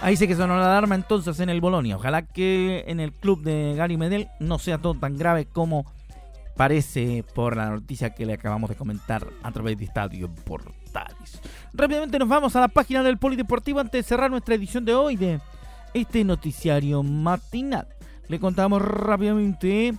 Ahí 0.00 0.16
sé 0.16 0.26
que 0.26 0.34
sonó 0.34 0.56
la 0.56 0.64
alarma 0.64 0.94
entonces 0.94 1.38
en 1.40 1.50
el 1.50 1.60
Bolonia. 1.60 1.96
Ojalá 1.96 2.22
que 2.22 2.84
en 2.86 2.98
el 2.98 3.12
club 3.12 3.42
de 3.42 3.74
Gary 3.76 3.98
Medel 3.98 4.28
no 4.40 4.58
sea 4.58 4.78
todo 4.78 4.94
tan 4.94 5.18
grave 5.18 5.44
como 5.44 5.84
parece 6.60 7.24
por 7.34 7.56
la 7.56 7.70
noticia 7.70 8.10
que 8.10 8.26
le 8.26 8.34
acabamos 8.34 8.68
de 8.68 8.76
comentar 8.76 9.26
a 9.42 9.50
través 9.50 9.78
de 9.78 9.86
Estadio 9.86 10.28
Portales. 10.44 11.40
Rápidamente 11.72 12.18
nos 12.18 12.28
vamos 12.28 12.54
a 12.54 12.60
la 12.60 12.68
página 12.68 13.02
del 13.02 13.16
Polideportivo 13.16 13.80
antes 13.80 14.04
de 14.04 14.06
cerrar 14.06 14.30
nuestra 14.30 14.56
edición 14.56 14.84
de 14.84 14.94
hoy 14.94 15.16
de 15.16 15.40
este 15.94 16.22
noticiario 16.22 17.02
matinal. 17.02 17.88
Le 18.28 18.38
contamos 18.38 18.82
rápidamente 18.82 19.94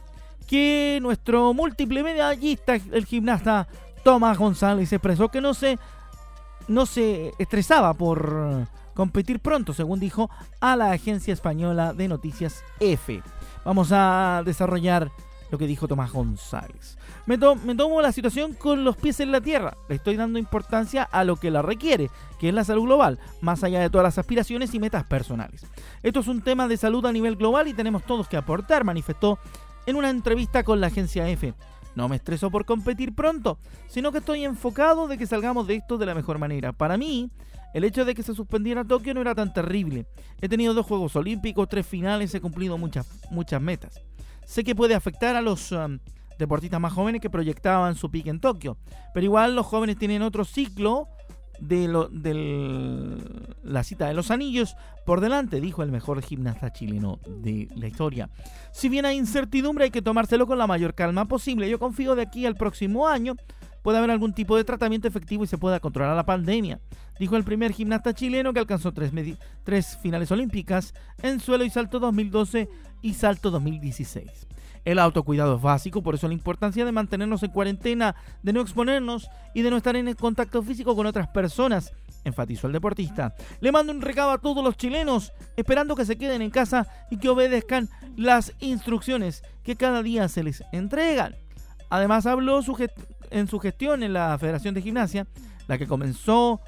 que 0.46 1.00
nuestro 1.02 1.52
múltiple 1.56 2.04
medallista, 2.04 2.76
el 2.76 3.06
gimnasta 3.08 3.68
Tomás 4.04 4.38
González, 4.38 4.94
expresó 4.94 5.30
que 5.30 5.42
no 5.42 5.56
se, 5.56 5.80
no 6.68 6.86
se 6.86 7.34
estresaba 7.40 7.96
por 7.96 8.68
competir 8.94 9.40
pronto, 9.40 9.74
según 9.74 10.00
dijo 10.00 10.30
a 10.60 10.76
la 10.76 10.92
agencia 10.92 11.34
española 11.34 11.94
de 11.94 12.08
noticias 12.08 12.64
EFE. 12.80 13.24
Vamos 13.66 13.90
a 13.92 14.44
desarrollar 14.46 15.12
lo 15.52 15.58
que 15.58 15.68
dijo 15.68 15.88
Tomás 15.88 16.12
González. 16.12 16.98
Me, 17.26 17.38
tomo 17.38 18.02
la 18.02 18.12
situación 18.12 18.54
con 18.54 18.84
los 18.84 18.96
pies 18.96 19.20
en 19.20 19.32
la 19.32 19.42
tierra. 19.42 19.78
Le 19.90 19.96
estoy 19.96 20.16
dando 20.16 20.40
importancia 20.40 21.04
a 21.04 21.24
lo 21.24 21.36
que 21.36 21.52
la 21.52 21.62
requiere, 21.62 22.10
que 22.40 22.50
es 22.50 22.56
la 22.56 22.64
salud 22.64 22.86
global, 22.86 23.20
más 23.42 23.64
allá 23.64 23.82
de 23.82 23.90
todas 23.90 24.04
las 24.04 24.18
aspiraciones 24.18 24.74
y 24.74 24.80
metas 24.80 25.04
personales. 25.04 25.66
Esto 26.02 26.22
es 26.22 26.28
un 26.28 26.42
tema 26.42 26.68
de 26.68 26.78
salud 26.78 27.06
a 27.06 27.12
nivel 27.12 27.36
global 27.36 27.68
y 27.68 27.74
tenemos 27.74 28.04
todos 28.04 28.28
que 28.28 28.38
aportar, 28.38 28.84
manifestó 28.84 29.38
en 29.86 29.98
una 29.98 30.10
entrevista 30.10 30.64
con 30.64 30.80
la 30.80 30.88
agencia 30.88 31.30
EFE. 31.30 31.54
No 31.94 32.08
me 32.08 32.16
estreso 32.16 32.50
por 32.50 32.66
competir 32.66 33.14
pronto, 33.14 33.60
sino 33.88 34.14
que 34.14 34.20
estoy 34.20 34.46
enfocado 34.46 35.08
de 35.08 35.18
que 35.18 35.28
salgamos 35.28 35.68
de 35.68 35.76
esto 35.76 35.98
de 35.98 36.06
la 36.06 36.16
mejor 36.16 36.40
manera. 36.40 36.72
Para 36.72 36.98
mí, 36.98 37.30
el 37.74 37.84
hecho 37.84 38.06
de 38.06 38.16
que 38.16 38.24
se 38.24 38.34
suspendiera 38.34 38.86
Tokio 38.86 39.14
no 39.14 39.22
era 39.22 39.36
tan 39.36 39.54
terrible. 39.54 40.06
He 40.42 40.50
tenido 40.50 40.74
dos 40.74 40.86
Juegos 40.86 41.16
Olímpicos, 41.16 41.68
tres 41.68 41.86
finales, 41.86 42.34
he 42.34 42.42
cumplido 42.42 42.78
muchas, 42.78 43.08
muchas 43.30 43.62
metas. 43.62 44.02
Sé 44.52 44.66
que 44.66 44.76
puede 44.76 44.96
afectar 44.96 45.38
a 45.38 45.42
los 45.42 45.72
um, 45.72 46.00
deportistas 46.38 46.82
más 46.82 46.92
jóvenes 46.92 47.22
que 47.22 47.30
proyectaban 47.30 47.96
su 47.96 48.12
pique 48.12 48.30
en 48.30 48.42
Tokio, 48.42 48.78
pero 49.14 49.24
igual 49.24 49.56
los 49.56 49.66
jóvenes 49.66 49.96
tienen 49.96 50.22
otro 50.24 50.44
ciclo 50.44 51.08
de 51.62 51.88
lo, 51.88 52.10
la 53.64 53.84
cita 53.86 54.08
de 54.08 54.14
los 54.14 54.30
anillos 54.30 54.76
por 55.06 55.22
delante, 55.22 55.62
dijo 55.62 55.84
el 55.84 55.92
mejor 55.94 56.22
gimnasta 56.22 56.74
chileno 56.74 57.20
de 57.26 57.70
la 57.78 57.88
historia. 57.88 58.30
Si 58.74 58.90
bien 58.90 59.06
hay 59.06 59.18
incertidumbre, 59.18 59.86
hay 59.86 59.92
que 59.92 60.02
tomárselo 60.02 60.46
con 60.46 60.58
la 60.58 60.68
mayor 60.68 60.96
calma 60.96 61.30
posible. 61.30 61.70
Yo 61.70 61.80
confío 61.80 62.14
de 62.16 62.24
aquí 62.24 62.46
al 62.46 62.56
próximo 62.56 63.08
año 63.08 63.38
puede 63.84 64.00
haber 64.00 64.12
algún 64.12 64.34
tipo 64.34 64.58
de 64.58 64.66
tratamiento 64.66 65.08
efectivo 65.08 65.46
y 65.46 65.48
se 65.48 65.58
pueda 65.58 65.80
controlar 65.80 66.16
la 66.16 66.26
pandemia, 66.26 66.82
dijo 67.20 67.38
el 67.38 67.44
primer 67.44 67.72
gimnasta 67.72 68.14
chileno 68.14 68.54
que 68.54 68.60
alcanzó 68.60 68.92
tres, 68.92 69.12
tres 69.64 69.98
finales 70.02 70.32
olímpicas 70.32 70.94
en 71.22 71.40
suelo 71.40 71.64
y 71.64 71.70
salto 71.70 72.00
2012 72.00 72.70
y 73.02 73.14
salto 73.14 73.52
2016. 73.52 74.48
El 74.84 75.00
autocuidado 75.00 75.56
es 75.56 75.62
básico, 75.62 76.02
por 76.02 76.16
eso 76.16 76.28
la 76.28 76.34
importancia 76.34 76.84
de 76.86 76.92
mantenernos 76.92 77.44
en 77.44 77.52
cuarentena, 77.52 78.16
de 78.42 78.54
no 78.54 78.62
exponernos 78.62 79.30
y 79.54 79.62
de 79.62 79.70
no 79.70 79.78
estar 79.78 79.96
en 79.96 80.12
contacto 80.16 80.64
físico 80.64 80.96
con 80.96 81.06
otras 81.06 81.28
personas, 81.28 81.94
enfatizó 82.24 82.68
el 82.68 82.74
deportista. 82.74 83.36
Le 83.60 83.72
mando 83.72 83.94
un 83.94 84.02
recado 84.02 84.32
a 84.32 84.40
todos 84.40 84.64
los 84.64 84.78
chilenos, 84.78 85.34
esperando 85.56 85.96
que 85.96 86.06
se 86.06 86.18
queden 86.18 86.42
en 86.42 86.50
casa 86.50 86.88
y 87.12 87.18
que 87.18 87.30
obedezcan 87.30 87.90
las 88.16 88.54
instrucciones 88.60 89.44
que 89.64 89.76
cada 89.76 90.02
día 90.02 90.28
se 90.28 90.44
les 90.44 90.64
entregan. 90.72 91.36
Además 91.90 92.26
habló 92.26 92.62
en 93.30 93.48
su 93.48 93.60
gestión 93.60 94.02
en 94.02 94.14
la 94.14 94.38
Federación 94.40 94.74
de 94.74 94.82
Gimnasia, 94.82 95.28
la 95.68 95.78
que 95.78 95.88
comenzó 95.88 96.60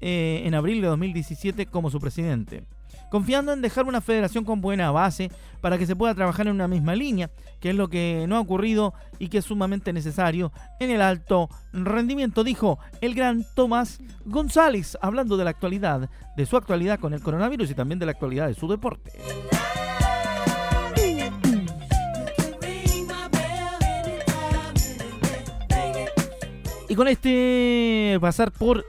eh, 0.00 0.42
en 0.44 0.54
abril 0.54 0.82
de 0.82 0.88
2017 0.88 1.66
como 1.66 1.90
su 1.90 1.98
presidente 1.98 2.64
confiando 3.14 3.52
en 3.52 3.62
dejar 3.62 3.86
una 3.86 4.00
federación 4.00 4.44
con 4.44 4.60
buena 4.60 4.90
base 4.90 5.30
para 5.60 5.78
que 5.78 5.86
se 5.86 5.94
pueda 5.94 6.16
trabajar 6.16 6.48
en 6.48 6.54
una 6.54 6.66
misma 6.66 6.96
línea, 6.96 7.30
que 7.60 7.70
es 7.70 7.76
lo 7.76 7.86
que 7.86 8.24
no 8.26 8.34
ha 8.34 8.40
ocurrido 8.40 8.92
y 9.20 9.28
que 9.28 9.38
es 9.38 9.44
sumamente 9.44 9.92
necesario 9.92 10.50
en 10.80 10.90
el 10.90 11.00
alto 11.00 11.48
rendimiento, 11.72 12.42
dijo 12.42 12.80
el 13.00 13.14
gran 13.14 13.46
Tomás 13.54 14.00
González, 14.24 14.98
hablando 15.00 15.36
de 15.36 15.44
la 15.44 15.50
actualidad, 15.50 16.10
de 16.36 16.44
su 16.44 16.56
actualidad 16.56 16.98
con 16.98 17.14
el 17.14 17.22
coronavirus 17.22 17.70
y 17.70 17.74
también 17.76 18.00
de 18.00 18.06
la 18.06 18.10
actualidad 18.10 18.48
de 18.48 18.54
su 18.54 18.66
deporte. 18.66 19.12
Y 26.88 26.96
con 26.96 27.06
este 27.06 28.18
pasar 28.20 28.50
por 28.50 28.84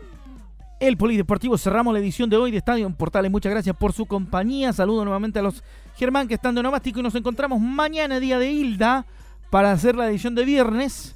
el 0.87 0.97
Polideportivo. 0.97 1.57
Cerramos 1.57 1.93
la 1.93 1.99
edición 1.99 2.29
de 2.29 2.37
hoy 2.37 2.51
de 2.51 2.57
Estadio 2.57 2.85
en 2.85 2.93
Portales. 2.93 3.31
Muchas 3.31 3.51
gracias 3.51 3.75
por 3.75 3.93
su 3.93 4.05
compañía. 4.05 4.73
Saludo 4.73 5.03
nuevamente 5.03 5.39
a 5.39 5.41
los 5.41 5.63
Germán 5.95 6.27
que 6.27 6.35
están 6.35 6.55
de 6.55 6.63
nomástico 6.63 6.99
y 6.99 7.03
nos 7.03 7.15
encontramos 7.15 7.59
mañana, 7.59 8.19
día 8.19 8.37
de 8.37 8.51
Hilda, 8.51 9.05
para 9.49 9.71
hacer 9.71 9.95
la 9.95 10.07
edición 10.07 10.35
de 10.35 10.45
viernes 10.45 11.15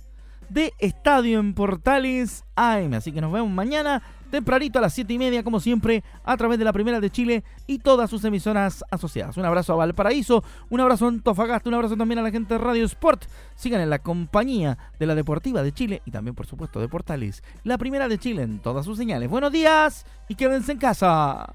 de 0.50 0.74
Estadio 0.80 1.40
en 1.40 1.54
Portales 1.54 2.44
AM. 2.56 2.94
Así 2.94 3.12
que 3.12 3.22
nos 3.22 3.32
vemos 3.32 3.50
mañana 3.52 4.02
tempranito 4.30 4.80
a 4.80 4.82
las 4.82 4.94
7 4.94 5.14
y 5.14 5.18
media, 5.18 5.44
como 5.44 5.60
siempre, 5.60 6.04
a 6.24 6.38
través 6.38 6.60
de 6.60 6.66
la 6.66 6.74
Primera 6.74 7.00
de 7.00 7.10
Chile 7.10 7.44
y 7.68 7.80
todas 7.80 8.10
sus 8.10 8.24
emisoras 8.24 8.84
asociadas. 8.92 9.38
Un 9.38 9.46
abrazo 9.46 9.74
a 9.74 9.78
Valparaíso, 9.78 10.44
un 10.70 10.80
abrazo 10.80 11.06
a 11.06 11.10
Antofagasta, 11.10 11.70
un 11.70 11.76
abrazo 11.76 11.98
también 11.98 12.20
a 12.20 12.24
la 12.24 12.32
gente 12.32 12.54
de 12.54 12.60
Radio 12.60 12.86
Sport. 12.86 13.26
Sigan 13.56 13.82
en 13.82 13.90
la 13.90 14.00
compañía 14.00 14.78
de 15.00 15.06
la 15.06 15.16
Deportiva 15.16 15.64
de 15.64 15.72
Chile 15.72 16.02
y 16.06 16.12
también, 16.12 16.36
por 16.36 16.46
supuesto, 16.46 16.80
de 16.80 16.88
Portales, 16.88 17.44
la 17.64 17.78
Primera 17.78 18.08
de 18.08 18.18
Chile 18.18 18.44
en 18.44 18.60
todas 18.60 18.86
sus 18.86 18.98
señales. 18.98 19.30
Buenos 19.30 19.52
días 19.52 20.06
y 20.28 20.36
quédense 20.36 20.72
en 20.72 20.78
casa. 20.78 21.54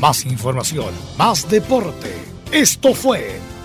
Más 0.00 0.26
información, 0.26 0.92
más 1.16 1.48
deporte. 1.48 2.14
Esto 2.52 2.92
fue 2.94 3.40